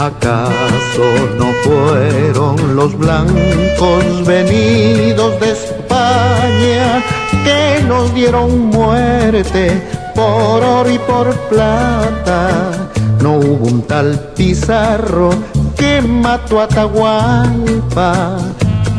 ¿Acaso 0.00 1.04
no 1.36 1.52
fueron 1.62 2.74
los 2.74 2.96
blancos 2.96 4.24
venidos 4.26 5.38
de 5.40 5.52
España 5.52 7.04
que 7.44 7.84
nos 7.86 8.14
dieron 8.14 8.68
muerte 8.68 9.82
por 10.14 10.64
oro 10.64 10.90
y 10.90 10.98
por 11.00 11.34
plata. 11.50 12.88
No 13.20 13.34
hubo 13.40 13.66
un 13.66 13.82
tal 13.82 14.18
Pizarro 14.34 15.34
que 15.76 16.00
mató 16.00 16.62
a 16.62 16.68
Tahualpa 16.68 18.38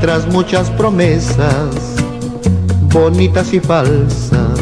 tras 0.02 0.28
muchas 0.28 0.70
promesas 0.70 1.96
bonitas 2.94 3.52
y 3.54 3.60
falsas. 3.60 4.60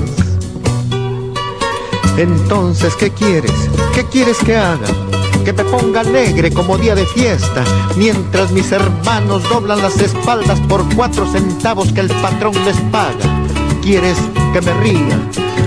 Entonces, 2.16 2.96
¿qué 2.96 3.12
quieres? 3.12 3.52
¿Qué 3.94 4.06
quieres 4.06 4.38
que 4.38 4.56
haga? 4.56 5.09
Que 5.50 5.64
me 5.64 5.72
ponga 5.72 6.02
alegre 6.02 6.52
como 6.52 6.78
día 6.78 6.93
de 6.93 7.08
fiesta, 7.08 7.64
mientras 7.97 8.52
mis 8.52 8.72
hermanos 8.72 9.41
doblan 9.50 9.82
las 9.82 10.00
espaldas 10.00 10.60
por 10.70 10.86
cuatro 10.95 11.26
centavos 11.26 11.91
que 11.91 12.02
el 12.02 12.10
patrón 12.22 12.54
les 12.66 12.78
paga. 12.91 13.47
¿Quieres 13.82 14.20
que 14.54 14.62
me 14.62 14.72
ría? 14.76 15.18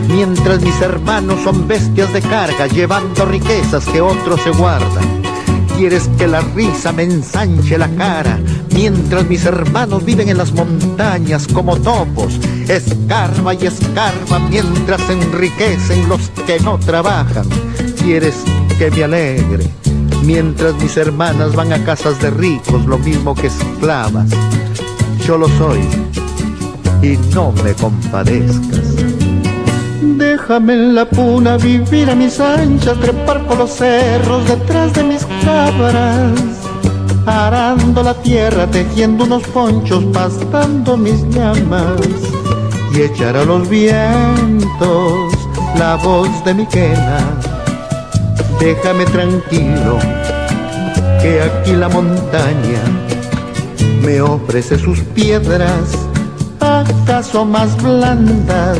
mientras 0.06 0.62
mis 0.62 0.80
hermanos 0.80 1.40
son 1.42 1.66
bestias 1.66 2.12
de 2.12 2.20
carga, 2.20 2.68
llevando 2.68 3.24
riquezas 3.24 3.84
que 3.86 4.00
otros 4.00 4.40
se 4.42 4.50
guardan. 4.50 5.20
Quieres 5.76 6.08
que 6.16 6.28
la 6.28 6.42
risa 6.42 6.92
me 6.92 7.02
ensanche 7.02 7.76
la 7.76 7.88
cara, 7.96 8.38
mientras 8.72 9.26
mis 9.26 9.44
hermanos 9.44 10.04
viven 10.04 10.28
en 10.28 10.38
las 10.38 10.52
montañas 10.52 11.48
como 11.48 11.76
topos, 11.76 12.38
escarba 12.68 13.54
y 13.54 13.66
escarba 13.66 14.38
mientras 14.48 15.10
enriquecen 15.10 16.08
los 16.08 16.30
que 16.46 16.60
no 16.60 16.78
trabajan. 16.78 17.48
Quieres 18.00 18.44
que 18.78 18.90
me 18.90 19.04
alegre, 19.04 19.70
mientras 20.22 20.74
mis 20.76 20.96
hermanas 20.96 21.54
van 21.54 21.72
a 21.72 21.84
casas 21.84 22.20
de 22.20 22.30
ricos, 22.30 22.84
lo 22.86 22.98
mismo 22.98 23.34
que 23.34 23.48
esclavas. 23.48 24.30
Yo 25.26 25.38
lo 25.38 25.48
soy 25.48 25.80
y 27.02 27.16
no 27.34 27.52
me 27.64 27.74
compadezcas. 27.74 28.96
Déjame 30.00 30.74
en 30.74 30.94
la 30.94 31.04
puna 31.04 31.56
vivir 31.56 32.10
a 32.10 32.14
mis 32.14 32.40
anchas, 32.40 32.98
trepar 33.00 33.46
por 33.46 33.58
los 33.58 33.70
cerros 33.70 34.48
detrás 34.48 34.92
de 34.94 35.04
mis 35.04 35.24
cabras, 35.44 36.32
arando 37.26 38.02
la 38.02 38.14
tierra, 38.14 38.66
tejiendo 38.66 39.24
unos 39.24 39.42
ponchos, 39.44 40.04
pastando 40.12 40.96
mis 40.96 41.22
llamas 41.30 42.00
y 42.94 43.02
echar 43.02 43.36
a 43.36 43.44
los 43.44 43.68
vientos 43.68 45.32
la 45.78 45.96
voz 45.96 46.28
de 46.44 46.54
mi 46.54 46.66
quena. 46.66 47.51
Déjame 48.62 49.04
tranquilo, 49.06 49.98
que 51.20 51.42
aquí 51.42 51.72
la 51.72 51.88
montaña 51.88 52.80
me 54.04 54.20
ofrece 54.20 54.78
sus 54.78 55.00
piedras, 55.00 55.98
acaso 56.60 57.44
más 57.44 57.76
blandas 57.82 58.78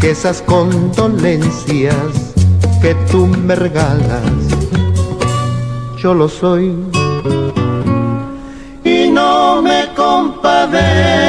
que 0.00 0.10
esas 0.10 0.42
condolencias 0.42 1.94
que 2.82 2.96
tú 3.12 3.28
me 3.28 3.54
regalas. 3.54 4.32
Yo 6.02 6.12
lo 6.12 6.28
soy 6.28 6.74
y 8.82 9.08
no 9.08 9.62
me 9.62 9.94
compadezca. 9.94 11.23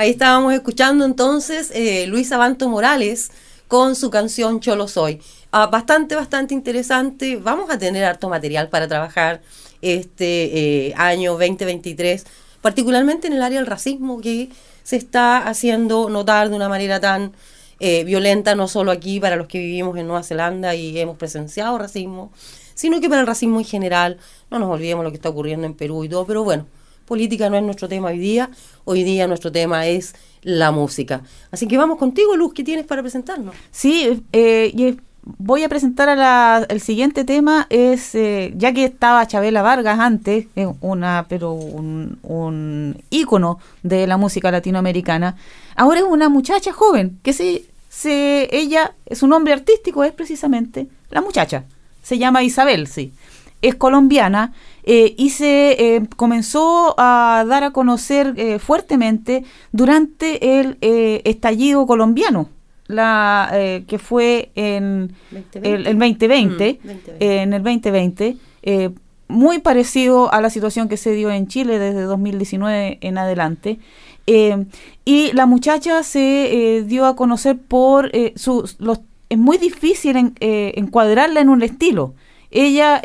Ahí 0.00 0.08
estábamos 0.08 0.54
escuchando 0.54 1.04
entonces 1.04 1.70
eh, 1.74 2.06
Luis 2.06 2.32
Abanto 2.32 2.70
Morales 2.70 3.30
con 3.68 3.94
su 3.94 4.08
canción 4.08 4.60
Cholo 4.60 4.88
Soy. 4.88 5.20
Ah, 5.52 5.66
bastante, 5.66 6.14
bastante 6.14 6.54
interesante. 6.54 7.36
Vamos 7.36 7.68
a 7.68 7.78
tener 7.78 8.04
harto 8.04 8.30
material 8.30 8.70
para 8.70 8.88
trabajar 8.88 9.42
este 9.82 10.86
eh, 10.88 10.94
año 10.96 11.32
2023, 11.32 12.24
particularmente 12.62 13.26
en 13.26 13.34
el 13.34 13.42
área 13.42 13.58
del 13.58 13.66
racismo 13.66 14.22
que 14.22 14.48
se 14.84 14.96
está 14.96 15.46
haciendo 15.46 16.08
notar 16.08 16.48
de 16.48 16.56
una 16.56 16.70
manera 16.70 16.98
tan 16.98 17.34
eh, 17.78 18.02
violenta, 18.04 18.54
no 18.54 18.68
solo 18.68 18.92
aquí 18.92 19.20
para 19.20 19.36
los 19.36 19.48
que 19.48 19.58
vivimos 19.58 19.98
en 19.98 20.06
Nueva 20.06 20.22
Zelanda 20.22 20.74
y 20.74 20.98
hemos 20.98 21.18
presenciado 21.18 21.76
racismo, 21.76 22.32
sino 22.74 23.02
que 23.02 23.10
para 23.10 23.20
el 23.20 23.26
racismo 23.26 23.58
en 23.58 23.66
general. 23.66 24.16
No 24.50 24.58
nos 24.58 24.70
olvidemos 24.70 25.04
lo 25.04 25.10
que 25.10 25.16
está 25.16 25.28
ocurriendo 25.28 25.66
en 25.66 25.74
Perú 25.74 26.04
y 26.04 26.08
todo, 26.08 26.24
pero 26.24 26.42
bueno 26.42 26.79
política 27.10 27.50
no 27.50 27.56
es 27.56 27.64
nuestro 27.64 27.88
tema 27.88 28.10
hoy 28.10 28.18
día, 28.18 28.50
hoy 28.84 29.02
día 29.02 29.26
nuestro 29.26 29.50
tema 29.50 29.88
es 29.88 30.14
la 30.42 30.70
música. 30.70 31.22
Así 31.50 31.66
que 31.66 31.76
vamos 31.76 31.98
contigo, 31.98 32.36
Luz, 32.36 32.54
¿qué 32.54 32.62
tienes 32.62 32.86
para 32.86 33.02
presentarnos? 33.02 33.52
Sí, 33.72 34.22
eh, 34.32 34.96
voy 35.24 35.64
a 35.64 35.68
presentar 35.68 36.08
a 36.08 36.64
el 36.68 36.80
siguiente 36.80 37.24
tema, 37.24 37.66
es 37.68 38.14
eh, 38.14 38.52
ya 38.56 38.72
que 38.72 38.84
estaba 38.84 39.26
Chabela 39.26 39.60
Vargas 39.60 39.98
antes, 39.98 40.46
una 40.80 41.26
pero 41.28 41.52
un, 41.52 42.20
un 42.22 43.02
ícono 43.10 43.58
de 43.82 44.06
la 44.06 44.16
música 44.16 44.52
latinoamericana, 44.52 45.34
ahora 45.74 45.98
es 45.98 46.06
una 46.06 46.28
muchacha 46.28 46.72
joven, 46.72 47.18
que 47.24 47.32
se, 47.32 47.64
se, 47.88 48.48
ella, 48.56 48.94
su 49.10 49.26
nombre 49.26 49.52
artístico 49.52 50.04
es 50.04 50.12
precisamente 50.12 50.86
la 51.10 51.22
muchacha, 51.22 51.64
se 52.04 52.18
llama 52.18 52.44
Isabel, 52.44 52.86
sí, 52.86 53.12
es 53.62 53.74
colombiana 53.74 54.52
eh, 54.92 55.14
y 55.16 55.30
se 55.30 55.94
eh, 55.94 56.02
comenzó 56.16 56.96
a 56.98 57.44
dar 57.46 57.62
a 57.62 57.70
conocer 57.70 58.34
eh, 58.36 58.58
fuertemente 58.58 59.44
durante 59.70 60.58
el 60.58 60.78
estallido 60.80 61.86
colombiano, 61.86 62.48
la 62.88 63.52
que 63.86 63.98
fue 64.00 64.50
en 64.56 65.12
el, 65.54 65.84
2020, 65.84 66.80
mm, 66.82 66.88
en 67.20 67.52
el 67.52 67.62
2020, 67.62 68.36
muy 69.28 69.60
parecido 69.60 70.34
a 70.34 70.40
la 70.40 70.50
situación 70.50 70.88
que 70.88 70.96
se 70.96 71.12
dio 71.12 71.30
en 71.30 71.46
Chile 71.46 71.78
desde 71.78 72.02
2019 72.02 72.98
en 73.00 73.16
adelante. 73.16 73.78
y 74.26 75.32
la 75.34 75.46
muchacha 75.46 76.02
se 76.02 76.84
dio 76.88 77.06
a 77.06 77.14
conocer 77.14 77.56
por 77.56 78.10
sus... 78.34 78.74
Los, 78.80 79.02
es 79.28 79.38
muy 79.38 79.56
difícil 79.58 80.34
encuadrarla 80.40 81.40
en 81.40 81.48
un 81.48 81.62
estilo. 81.62 82.14
Ella 82.50 83.00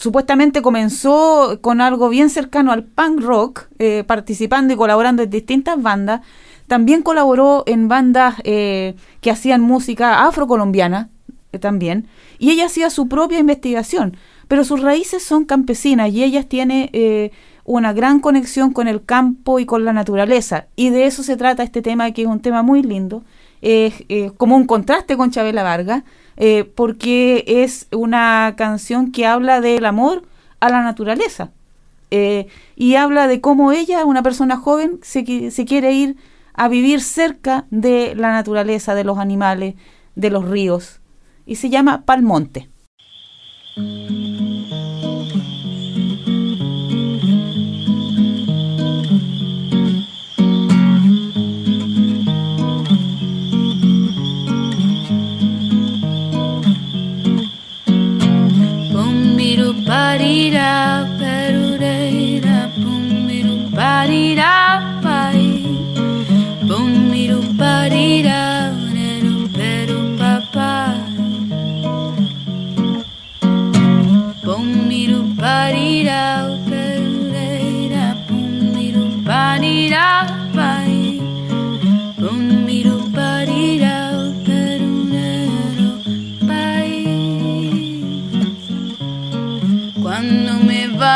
supuestamente 0.00 0.62
comenzó 0.62 1.58
con 1.60 1.82
algo 1.82 2.08
bien 2.08 2.30
cercano 2.30 2.72
al 2.72 2.84
punk 2.84 3.20
rock, 3.20 3.68
eh, 3.78 4.02
participando 4.06 4.72
y 4.72 4.76
colaborando 4.76 5.22
en 5.22 5.28
distintas 5.28 5.80
bandas. 5.80 6.22
También 6.66 7.02
colaboró 7.02 7.64
en 7.66 7.86
bandas 7.86 8.36
eh, 8.44 8.94
que 9.20 9.30
hacían 9.30 9.60
música 9.60 10.26
afrocolombiana 10.26 11.10
eh, 11.52 11.58
también. 11.58 12.08
Y 12.38 12.50
ella 12.50 12.66
hacía 12.66 12.88
su 12.88 13.08
propia 13.08 13.40
investigación. 13.40 14.16
Pero 14.48 14.64
sus 14.64 14.80
raíces 14.80 15.22
son 15.22 15.44
campesinas 15.44 16.10
y 16.10 16.24
ella 16.24 16.44
tiene 16.44 17.30
una 17.64 17.92
gran 17.92 18.18
conexión 18.18 18.72
con 18.72 18.88
el 18.88 19.04
campo 19.04 19.60
y 19.60 19.66
con 19.66 19.84
la 19.84 19.92
naturaleza. 19.92 20.66
Y 20.74 20.90
de 20.90 21.06
eso 21.06 21.22
se 21.22 21.36
trata 21.36 21.62
este 21.62 21.82
tema, 21.82 22.10
que 22.10 22.22
es 22.22 22.28
un 22.28 22.40
tema 22.40 22.62
muy 22.62 22.82
lindo. 22.82 23.22
Es 23.60 23.94
como 24.38 24.56
un 24.56 24.66
contraste 24.66 25.16
con 25.16 25.30
Chabela 25.30 25.62
Vargas 25.62 26.02
eh, 26.42 26.64
porque 26.64 27.44
es 27.46 27.86
una 27.92 28.54
canción 28.56 29.12
que 29.12 29.26
habla 29.26 29.60
del 29.60 29.84
amor 29.84 30.22
a 30.58 30.70
la 30.70 30.82
naturaleza. 30.82 31.52
Eh, 32.10 32.46
y 32.76 32.94
habla 32.94 33.28
de 33.28 33.42
cómo 33.42 33.72
ella, 33.72 34.06
una 34.06 34.22
persona 34.22 34.56
joven, 34.56 34.98
se, 35.02 35.50
se 35.50 35.64
quiere 35.66 35.92
ir 35.92 36.16
a 36.54 36.68
vivir 36.68 37.02
cerca 37.02 37.66
de 37.70 38.14
la 38.16 38.32
naturaleza, 38.32 38.94
de 38.94 39.04
los 39.04 39.18
animales, 39.18 39.74
de 40.14 40.30
los 40.30 40.48
ríos. 40.48 41.00
Y 41.44 41.56
se 41.56 41.68
llama 41.68 42.06
Palmonte. 42.06 42.70
ba 59.90 60.02
dee 60.20 60.50
da 60.56 60.70
ba 61.20 61.34
doo 61.54 61.70
da 61.82 61.94
da 62.46 62.58
boom 62.80 63.06
doo 63.46 63.58
ba 63.76 63.92
dee 64.10 64.34
da. 64.40 64.89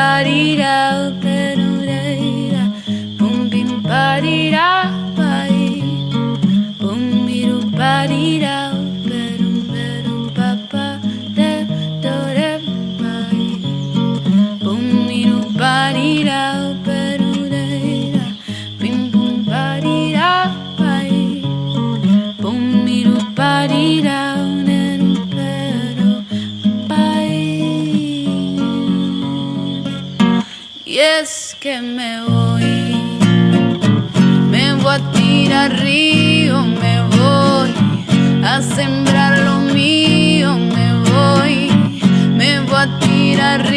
bodied 0.00 0.60
out 0.60 1.20
that 1.20 1.69
río, 35.68 36.62
me 36.64 37.02
voy. 37.02 37.70
A 38.42 38.62
sembrar 38.62 39.38
lo 39.40 39.60
mío, 39.60 40.56
me 40.56 40.94
voy, 41.10 41.70
me 42.36 42.60
voy 42.60 42.76
a 42.76 42.98
tirar 42.98 43.70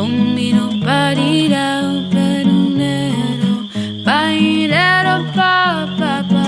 pum, 0.00 0.12
miru, 0.34 0.66
parira, 0.80 1.64
perunero, 2.12 3.52
pairero, 4.06 5.16
pa, 5.36 5.86
pa, 5.98 6.14
pa, 6.30 6.46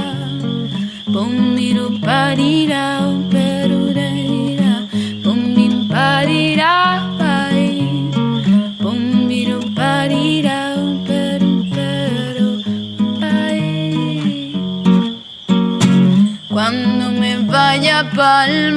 pum, 1.13 1.33
miru, 1.57 1.87
parira, 2.01 2.85
perureira, 3.33 4.73
pum, 5.23 5.41
min, 5.57 5.75
parira, 5.93 6.73
pai, 7.19 7.69
pum, 8.81 9.03
miru, 9.29 9.61
parira, 9.77 10.59
peru, 11.07 11.53
peru, 11.75 12.51
pai. 13.21 14.55
Cuando 16.49 17.11
me 17.21 17.37
vaya 17.53 17.99
pa'l 18.17 18.73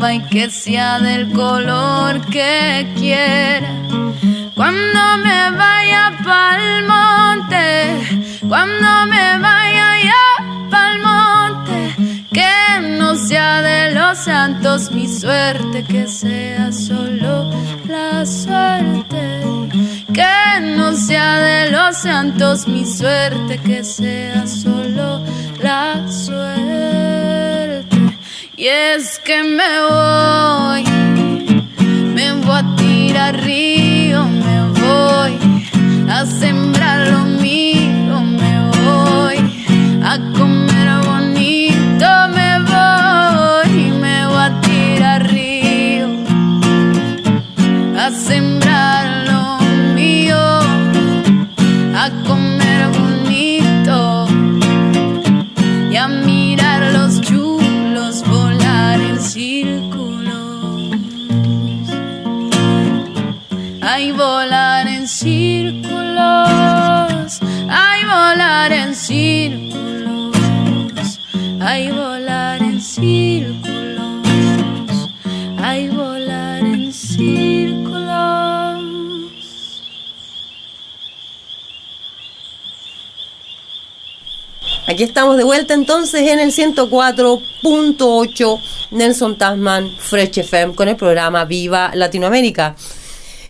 y 0.00 0.20
que 0.30 0.48
sea 0.48 1.00
del 1.00 1.32
color 1.32 2.20
que 2.26 2.86
quiera. 2.96 3.68
Cuando 4.54 5.00
me 5.24 5.50
vaya 5.50 6.12
pa'l 6.24 6.86
monte, 6.86 8.28
cuando 8.48 9.06
me 9.06 9.38
vaya 9.38 9.88
ya 10.04 10.70
pa'l 10.70 11.00
monte, 11.00 11.96
que 12.32 12.96
no 12.96 13.16
sea 13.16 13.60
de 13.60 13.90
los 13.92 14.18
santos 14.18 14.92
mi 14.92 15.08
suerte, 15.08 15.82
que 15.82 16.06
sea 16.06 16.70
solo 16.70 17.50
la 17.88 18.24
suerte. 18.24 19.42
Que 20.14 20.60
no 20.76 20.94
sea 20.94 21.40
de 21.40 21.70
los 21.72 21.96
santos 21.96 22.68
mi 22.68 22.86
suerte, 22.86 23.58
que 23.58 23.82
sea 23.82 24.46
solo 24.46 25.24
la 25.60 26.06
suerte. 26.08 27.17
Y 28.58 28.66
es 28.66 29.20
que 29.20 29.44
me 29.44 29.82
voy, 29.88 30.82
me 32.12 32.32
voy 32.44 32.56
a 32.56 32.76
tirar 32.76 33.40
río, 33.44 34.24
me 34.24 34.62
voy 34.80 35.38
a 36.10 36.26
sembrar 36.26 36.57
Aquí 84.88 85.02
estamos 85.02 85.36
de 85.36 85.44
vuelta 85.44 85.74
entonces 85.74 86.30
en 86.30 86.38
el 86.38 86.50
104.8 86.50 88.60
Nelson 88.92 89.36
Tasman 89.36 89.90
Fresh 89.98 90.38
FM 90.38 90.74
con 90.74 90.88
el 90.88 90.96
programa 90.96 91.44
Viva 91.44 91.90
Latinoamérica. 91.94 92.74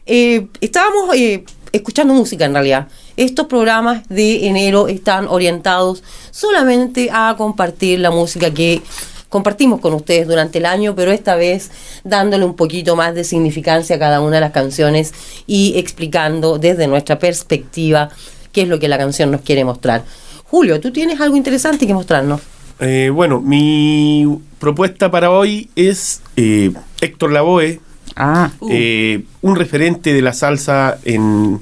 Eh, 0.05 0.49
estábamos 0.61 1.15
eh, 1.15 1.45
escuchando 1.71 2.13
música 2.13 2.45
en 2.45 2.55
realidad. 2.55 2.89
Estos 3.17 3.47
programas 3.47 4.09
de 4.09 4.49
enero 4.49 4.89
están 4.89 5.29
orientados 5.29 6.03
solamente 6.33 7.09
a 7.13 7.37
compartir 7.39 8.01
la 8.01 8.11
música 8.11 8.53
que 8.53 8.83
compartimos 9.29 9.79
con 9.79 9.95
ustedes 9.95 10.27
durante 10.27 10.59
el 10.59 10.67
año, 10.67 10.97
pero 10.97 11.13
esta 11.13 11.37
vez 11.37 11.71
dándole 12.03 12.45
un 12.45 12.57
poquito 12.57 12.97
más 12.97 13.15
de 13.15 13.23
significancia 13.23 13.95
a 13.95 14.01
cada 14.01 14.21
una 14.21 14.39
de 14.39 14.41
las 14.41 14.51
canciones 14.51 15.15
y 15.47 15.79
explicando 15.79 16.59
desde 16.59 16.89
nuestra 16.89 17.21
perspectiva 17.21 18.09
qué 18.51 18.63
es 18.63 18.69
lo 18.69 18.81
que 18.81 18.89
la 18.89 18.99
canción 18.99 19.31
nos 19.31 19.43
quiere 19.43 19.65
mostrar. 19.65 20.03
Julio, 20.51 20.81
tú 20.81 20.91
tienes 20.93 21.21
algo 21.21 21.37
interesante 21.37 21.87
que 21.87 21.95
mostrarnos. 21.95 22.41
Eh, 22.81 23.11
bueno, 23.13 23.41
mi 23.41 24.39
propuesta 24.59 25.11
para 25.11 25.31
hoy 25.31 25.69
es 25.77 26.23
eh, 26.37 26.73
Héctor 27.01 27.33
Lavoe, 27.33 27.81
Ah, 28.21 28.51
eh, 28.69 29.23
un 29.43 29.55
referente 29.55 30.13
de 30.13 30.23
la 30.23 30.33
salsa 30.33 30.99
en 31.05 31.61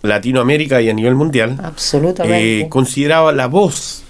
Latinoamérica 0.00 0.80
y 0.80 0.88
a 0.88 0.94
nivel 0.94 1.14
mundial. 1.14 1.58
Absolutamente. 1.62 2.60
Eh, 2.60 2.68
consideraba 2.70 3.32
la 3.32 3.46
voz, 3.48 4.02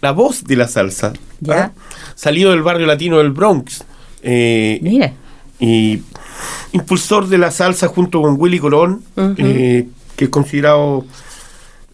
la 0.00 0.12
voz 0.12 0.44
de 0.44 0.54
la 0.54 0.68
salsa. 0.68 1.12
Ya. 1.40 1.54
¿ah? 1.56 1.72
Salido 2.14 2.52
del 2.52 2.62
barrio 2.62 2.86
latino 2.86 3.18
del 3.18 3.32
Bronx. 3.32 3.84
eh, 4.22 4.78
mire. 4.80 5.14
y 5.58 6.02
impulsor 6.72 7.26
de 7.28 7.38
la 7.38 7.50
salsa 7.50 7.88
junto 7.88 8.22
con 8.22 8.36
Willy 8.38 8.60
Colón, 8.60 9.02
eh, 9.38 9.88
que 10.14 10.24
es 10.26 10.30
considerado 10.30 11.04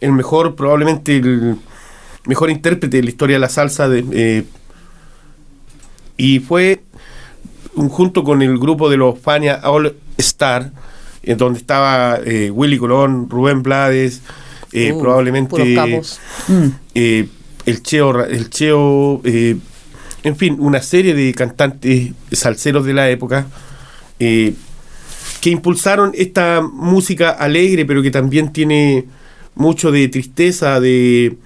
el 0.03 0.11
mejor, 0.13 0.55
probablemente 0.55 1.17
el 1.17 1.55
mejor 2.25 2.49
intérprete 2.49 2.97
de 2.97 3.03
la 3.03 3.09
historia 3.09 3.35
de 3.35 3.39
la 3.39 3.49
salsa. 3.49 3.87
de, 3.89 4.03
eh, 4.11 4.43
y 6.17 6.39
fue 6.39 6.81
un- 7.75 7.89
junto 7.89 8.23
con 8.23 8.41
el 8.41 8.57
grupo 8.59 8.89
de 8.89 8.97
los 8.97 9.19
Fania 9.19 9.61
All 9.63 9.95
Star, 10.17 10.71
en 11.23 11.37
donde 11.37 11.59
estaba 11.59 12.19
eh, 12.23 12.51
Willy 12.51 12.77
Colón, 12.77 13.29
Rubén 13.29 13.63
Blades, 13.63 14.21
eh, 14.71 14.91
Uh, 14.91 15.01
probablemente. 15.01 15.55
Mm. 16.47 16.67
eh, 16.95 17.27
el 17.65 17.81
Cheo, 17.83 18.23
el 18.25 18.49
Cheo 18.49 19.21
eh, 19.23 19.55
en 20.23 20.35
fin, 20.35 20.57
una 20.59 20.81
serie 20.81 21.13
de 21.13 21.33
cantantes 21.33 22.11
salseros 22.31 22.85
de 22.85 22.93
la 22.93 23.09
época 23.09 23.45
eh, 24.19 24.53
que 25.41 25.49
impulsaron 25.49 26.11
esta 26.15 26.61
música 26.61 27.31
alegre, 27.31 27.85
pero 27.85 28.01
que 28.01 28.11
también 28.11 28.53
tiene 28.53 29.05
mucho 29.55 29.91
de 29.91 30.07
tristeza, 30.07 30.79
de 30.79 31.37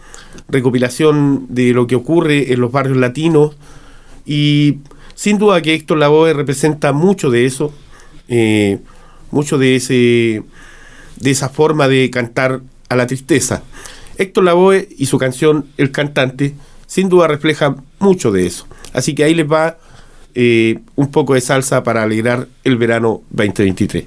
recopilación 0.49 1.47
de 1.49 1.73
lo 1.73 1.87
que 1.87 1.95
ocurre 1.95 2.53
en 2.53 2.61
los 2.61 2.71
barrios 2.71 2.97
latinos. 2.97 3.55
Y 4.25 4.79
sin 5.15 5.37
duda 5.37 5.61
que 5.61 5.73
Héctor 5.73 5.97
Lavoe 5.97 6.33
representa 6.33 6.93
mucho 6.93 7.29
de 7.29 7.45
eso, 7.45 7.73
eh, 8.27 8.79
mucho 9.31 9.57
de 9.57 9.75
ese 9.75 10.43
de 11.19 11.31
esa 11.31 11.49
forma 11.49 11.87
de 11.87 12.09
cantar 12.09 12.61
a 12.89 12.95
la 12.95 13.07
tristeza. 13.07 13.63
Héctor 14.17 14.43
Lavoe 14.43 14.87
y 14.97 15.07
su 15.07 15.17
canción 15.17 15.65
El 15.77 15.91
cantante 15.91 16.53
sin 16.87 17.09
duda 17.09 17.27
refleja 17.27 17.75
mucho 17.99 18.31
de 18.31 18.47
eso. 18.47 18.65
Así 18.93 19.13
que 19.13 19.23
ahí 19.23 19.35
les 19.35 19.51
va 19.51 19.77
eh, 20.33 20.79
un 20.95 21.11
poco 21.11 21.33
de 21.33 21.41
salsa 21.41 21.83
para 21.83 22.03
alegrar 22.03 22.47
el 22.63 22.77
verano 22.77 23.21
2023. 23.31 24.05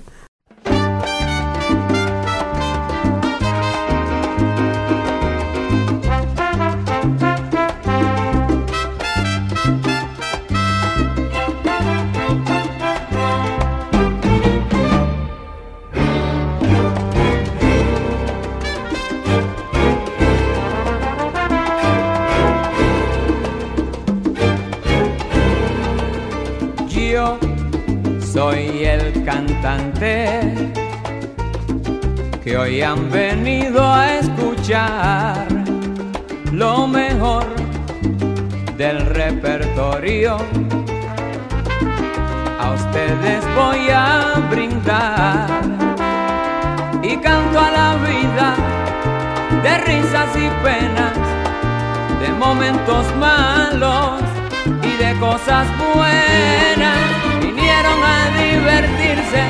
Cosas 55.40 55.66
buenas. 55.78 56.98
Vinieron 57.40 58.02
a 58.02 58.30
divertirse 58.36 59.42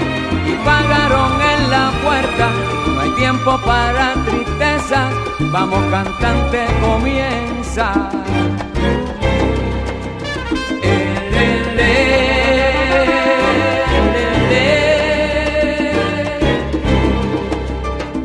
y 0.46 0.64
pagaron 0.64 1.32
en 1.40 1.70
la 1.70 1.92
puerta. 2.02 2.50
No 2.86 3.00
hay 3.00 3.10
tiempo 3.10 3.58
para 3.64 4.14
tristeza, 4.24 5.10
vamos 5.52 5.82
cantante, 5.90 6.66
comienza. 6.80 8.10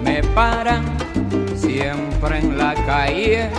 Me 0.04 0.24
paran 0.36 0.84
siempre 1.56 2.40
en 2.40 2.58
la 2.58 2.74
calle 2.86 3.50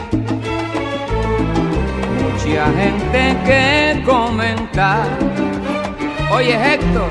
mucha 2.26 2.66
gente 2.72 3.36
que 3.44 4.02
comentar. 4.04 5.06
Oye 6.30 6.54
Héctor, 6.54 7.10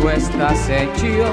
tú 0.00 0.08
estás 0.08 0.68
hecho 0.68 1.24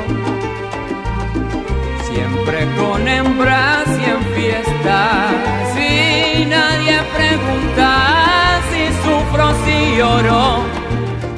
siempre 2.09 2.67
con 2.77 3.07
hembras 3.07 3.87
y 3.99 4.09
en 4.09 4.23
fiestas. 4.35 5.31
Si 5.73 6.45
nadie 6.45 6.97
pregunta 7.17 8.61
si 8.69 8.83
sufro, 9.03 9.45
si 9.65 9.97
lloro, 9.97 10.63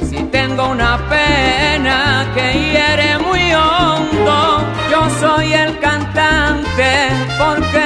si 0.08 0.18
tengo 0.24 0.70
una 0.70 0.98
pena 1.08 2.26
que 2.34 2.52
hiere 2.52 3.18
muy 3.18 3.52
hondo. 3.54 4.64
Yo 4.90 5.10
soy 5.20 5.52
el 5.52 5.78
cantante 5.78 7.08
porque 7.38 7.85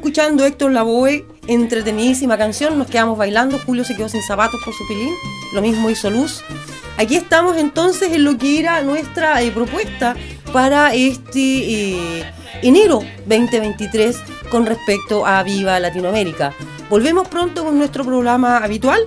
Escuchando 0.00 0.46
Héctor 0.46 0.72
Lavoe, 0.72 1.26
entretenidísima 1.46 2.38
canción, 2.38 2.78
nos 2.78 2.86
quedamos 2.86 3.18
bailando, 3.18 3.58
Julio 3.66 3.84
se 3.84 3.94
quedó 3.94 4.08
sin 4.08 4.22
zapatos 4.22 4.58
por 4.64 4.72
su 4.72 4.88
pilín, 4.88 5.12
lo 5.52 5.60
mismo 5.60 5.90
hizo 5.90 6.10
Luz. 6.10 6.42
Aquí 6.96 7.16
estamos 7.16 7.58
entonces 7.58 8.10
en 8.10 8.24
lo 8.24 8.38
que 8.38 8.58
era 8.58 8.80
nuestra 8.80 9.42
eh, 9.42 9.50
propuesta 9.50 10.16
para 10.54 10.94
este 10.94 11.38
eh, 11.38 12.24
enero 12.62 13.00
2023 13.26 14.16
con 14.50 14.64
respecto 14.64 15.26
a 15.26 15.42
Viva 15.42 15.78
Latinoamérica. 15.78 16.54
Volvemos 16.88 17.28
pronto 17.28 17.62
con 17.62 17.76
nuestro 17.76 18.02
programa 18.02 18.56
habitual, 18.56 19.02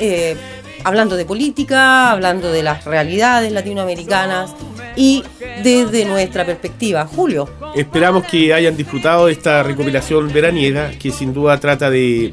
eh, 0.00 0.36
hablando 0.82 1.14
de 1.14 1.24
política, 1.24 2.10
hablando 2.10 2.50
de 2.50 2.64
las 2.64 2.84
realidades 2.84 3.52
latinoamericanas 3.52 4.56
y 4.96 5.24
desde 5.62 6.04
nuestra 6.04 6.44
perspectiva. 6.44 7.06
Julio. 7.06 7.48
Esperamos 7.74 8.24
que 8.24 8.52
hayan 8.52 8.76
disfrutado 8.76 9.26
de 9.26 9.32
esta 9.32 9.62
recopilación 9.62 10.32
veraniega 10.32 10.90
que 10.90 11.10
sin 11.10 11.32
duda 11.32 11.58
trata 11.58 11.90
de 11.90 12.32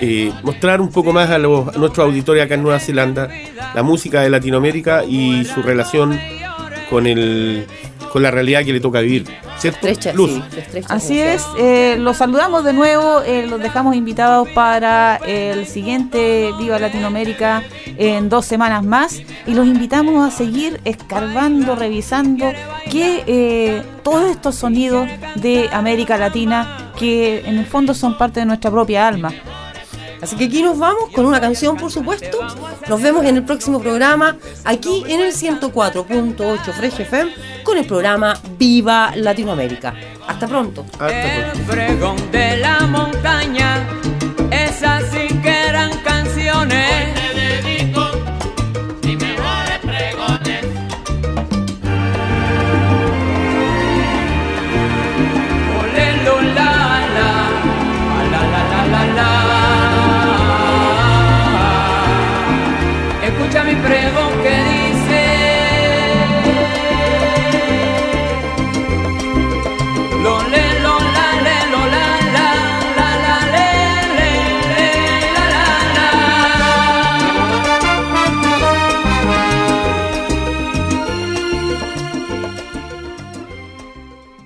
eh, 0.00 0.32
mostrar 0.42 0.80
un 0.80 0.90
poco 0.90 1.12
más 1.12 1.30
a, 1.30 1.38
los, 1.38 1.68
a 1.74 1.78
nuestros 1.78 2.06
auditores 2.06 2.44
acá 2.44 2.54
en 2.54 2.62
Nueva 2.62 2.78
Zelanda 2.78 3.28
la 3.74 3.82
música 3.82 4.22
de 4.22 4.30
Latinoamérica 4.30 5.04
y 5.04 5.44
su 5.44 5.62
relación 5.62 6.18
con 6.88 7.06
el 7.06 7.66
con 8.12 8.22
la 8.22 8.30
realidad 8.30 8.64
que 8.64 8.72
le 8.72 8.80
toca 8.80 9.00
vivir. 9.00 9.26
¿Cierto? 9.58 9.86
Estrecha, 9.86 10.12
Luz. 10.12 10.32
sí, 10.32 10.42
se 10.50 10.60
estrecha 10.60 10.94
Así 10.94 11.20
es, 11.20 11.42
eh, 11.58 11.96
los 11.98 12.18
saludamos 12.18 12.64
de 12.64 12.72
nuevo, 12.72 13.22
eh, 13.22 13.46
los 13.46 13.60
dejamos 13.60 13.96
invitados 13.96 14.48
para 14.50 15.16
el 15.16 15.66
siguiente 15.66 16.52
Viva 16.58 16.78
Latinoamérica 16.78 17.62
en 17.96 18.28
dos 18.28 18.44
semanas 18.44 18.84
más 18.84 19.22
y 19.46 19.54
los 19.54 19.66
invitamos 19.66 20.26
a 20.26 20.36
seguir 20.36 20.80
escarbando, 20.84 21.74
revisando 21.74 22.52
que 22.90 23.24
eh, 23.26 23.82
todos 24.02 24.30
estos 24.30 24.56
sonidos 24.56 25.08
de 25.36 25.68
América 25.72 26.16
Latina 26.16 26.92
que 26.98 27.40
en 27.46 27.58
el 27.58 27.66
fondo 27.66 27.94
son 27.94 28.16
parte 28.16 28.40
de 28.40 28.46
nuestra 28.46 28.70
propia 28.70 29.06
alma. 29.06 29.32
Así 30.26 30.34
que 30.34 30.46
aquí 30.46 30.60
nos 30.60 30.76
vamos 30.76 31.10
con 31.14 31.24
una 31.24 31.40
canción, 31.40 31.76
por 31.76 31.92
supuesto. 31.92 32.38
Nos 32.88 33.00
vemos 33.00 33.24
en 33.26 33.36
el 33.36 33.44
próximo 33.44 33.78
programa, 33.78 34.36
aquí 34.64 35.04
en 35.06 35.20
el 35.20 35.32
104.8 35.32 36.72
Fresh 36.72 37.02
FM, 37.02 37.32
con 37.62 37.78
el 37.78 37.86
programa 37.86 38.36
Viva 38.58 39.12
Latinoamérica. 39.14 39.94
Hasta 40.26 40.48
pronto. 40.48 40.84
El 41.08 41.62
pregón 41.62 42.16
de 42.32 42.56
la 42.56 42.80
montaña, 42.88 43.86
esas 44.50 45.04
sí 45.12 45.32
que 45.40 45.68
eran 45.68 45.96
canciones. 45.98 47.25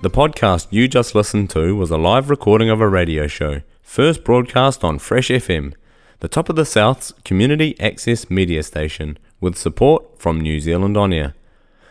The 0.02 0.08
podcast 0.08 0.68
you 0.70 0.88
just 0.88 1.14
listened 1.14 1.50
to 1.50 1.76
was 1.76 1.90
a 1.90 1.98
live 1.98 2.30
recording 2.30 2.70
of 2.70 2.80
a 2.80 2.88
radio 2.88 3.26
show, 3.26 3.60
first 3.82 4.24
broadcast 4.24 4.82
on 4.82 4.98
Fresh 4.98 5.28
FM, 5.28 5.74
the 6.20 6.28
top 6.28 6.48
of 6.48 6.56
the 6.56 6.64
South's 6.64 7.12
community 7.22 7.78
access 7.78 8.30
media 8.30 8.62
station, 8.62 9.18
with 9.42 9.58
support 9.58 10.18
from 10.18 10.40
New 10.40 10.58
Zealand 10.58 10.96
On 10.96 11.12
Air. 11.12 11.34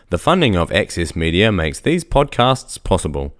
The 0.08 0.18
funding 0.18 0.56
of 0.56 0.72
Access 0.72 1.14
Media 1.14 1.52
makes 1.52 1.78
these 1.78 2.02
podcasts 2.02 2.82
possible. 2.82 3.32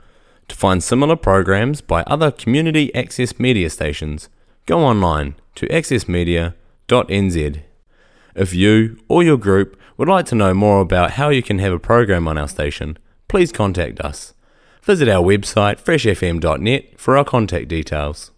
To 0.46 0.54
find 0.54 0.84
similar 0.84 1.16
programs 1.16 1.80
by 1.80 2.04
other 2.04 2.30
community 2.30 2.94
access 2.94 3.40
media 3.40 3.70
stations, 3.70 4.28
go 4.66 4.84
online 4.84 5.34
to 5.56 5.66
accessmedia.nz. 5.66 7.60
If 8.36 8.54
you 8.54 9.00
or 9.08 9.24
your 9.24 9.36
group 9.36 9.76
would 9.96 10.08
like 10.08 10.26
to 10.26 10.36
know 10.36 10.54
more 10.54 10.80
about 10.80 11.12
how 11.12 11.30
you 11.30 11.42
can 11.42 11.58
have 11.58 11.72
a 11.72 11.80
program 11.80 12.28
on 12.28 12.38
our 12.38 12.46
station, 12.46 13.00
please 13.26 13.50
contact 13.50 14.00
us. 14.00 14.32
Visit 14.82 15.08
our 15.08 15.22
website 15.22 15.80
freshfm.net 15.80 16.98
for 16.98 17.18
our 17.18 17.24
contact 17.24 17.68
details. 17.68 18.30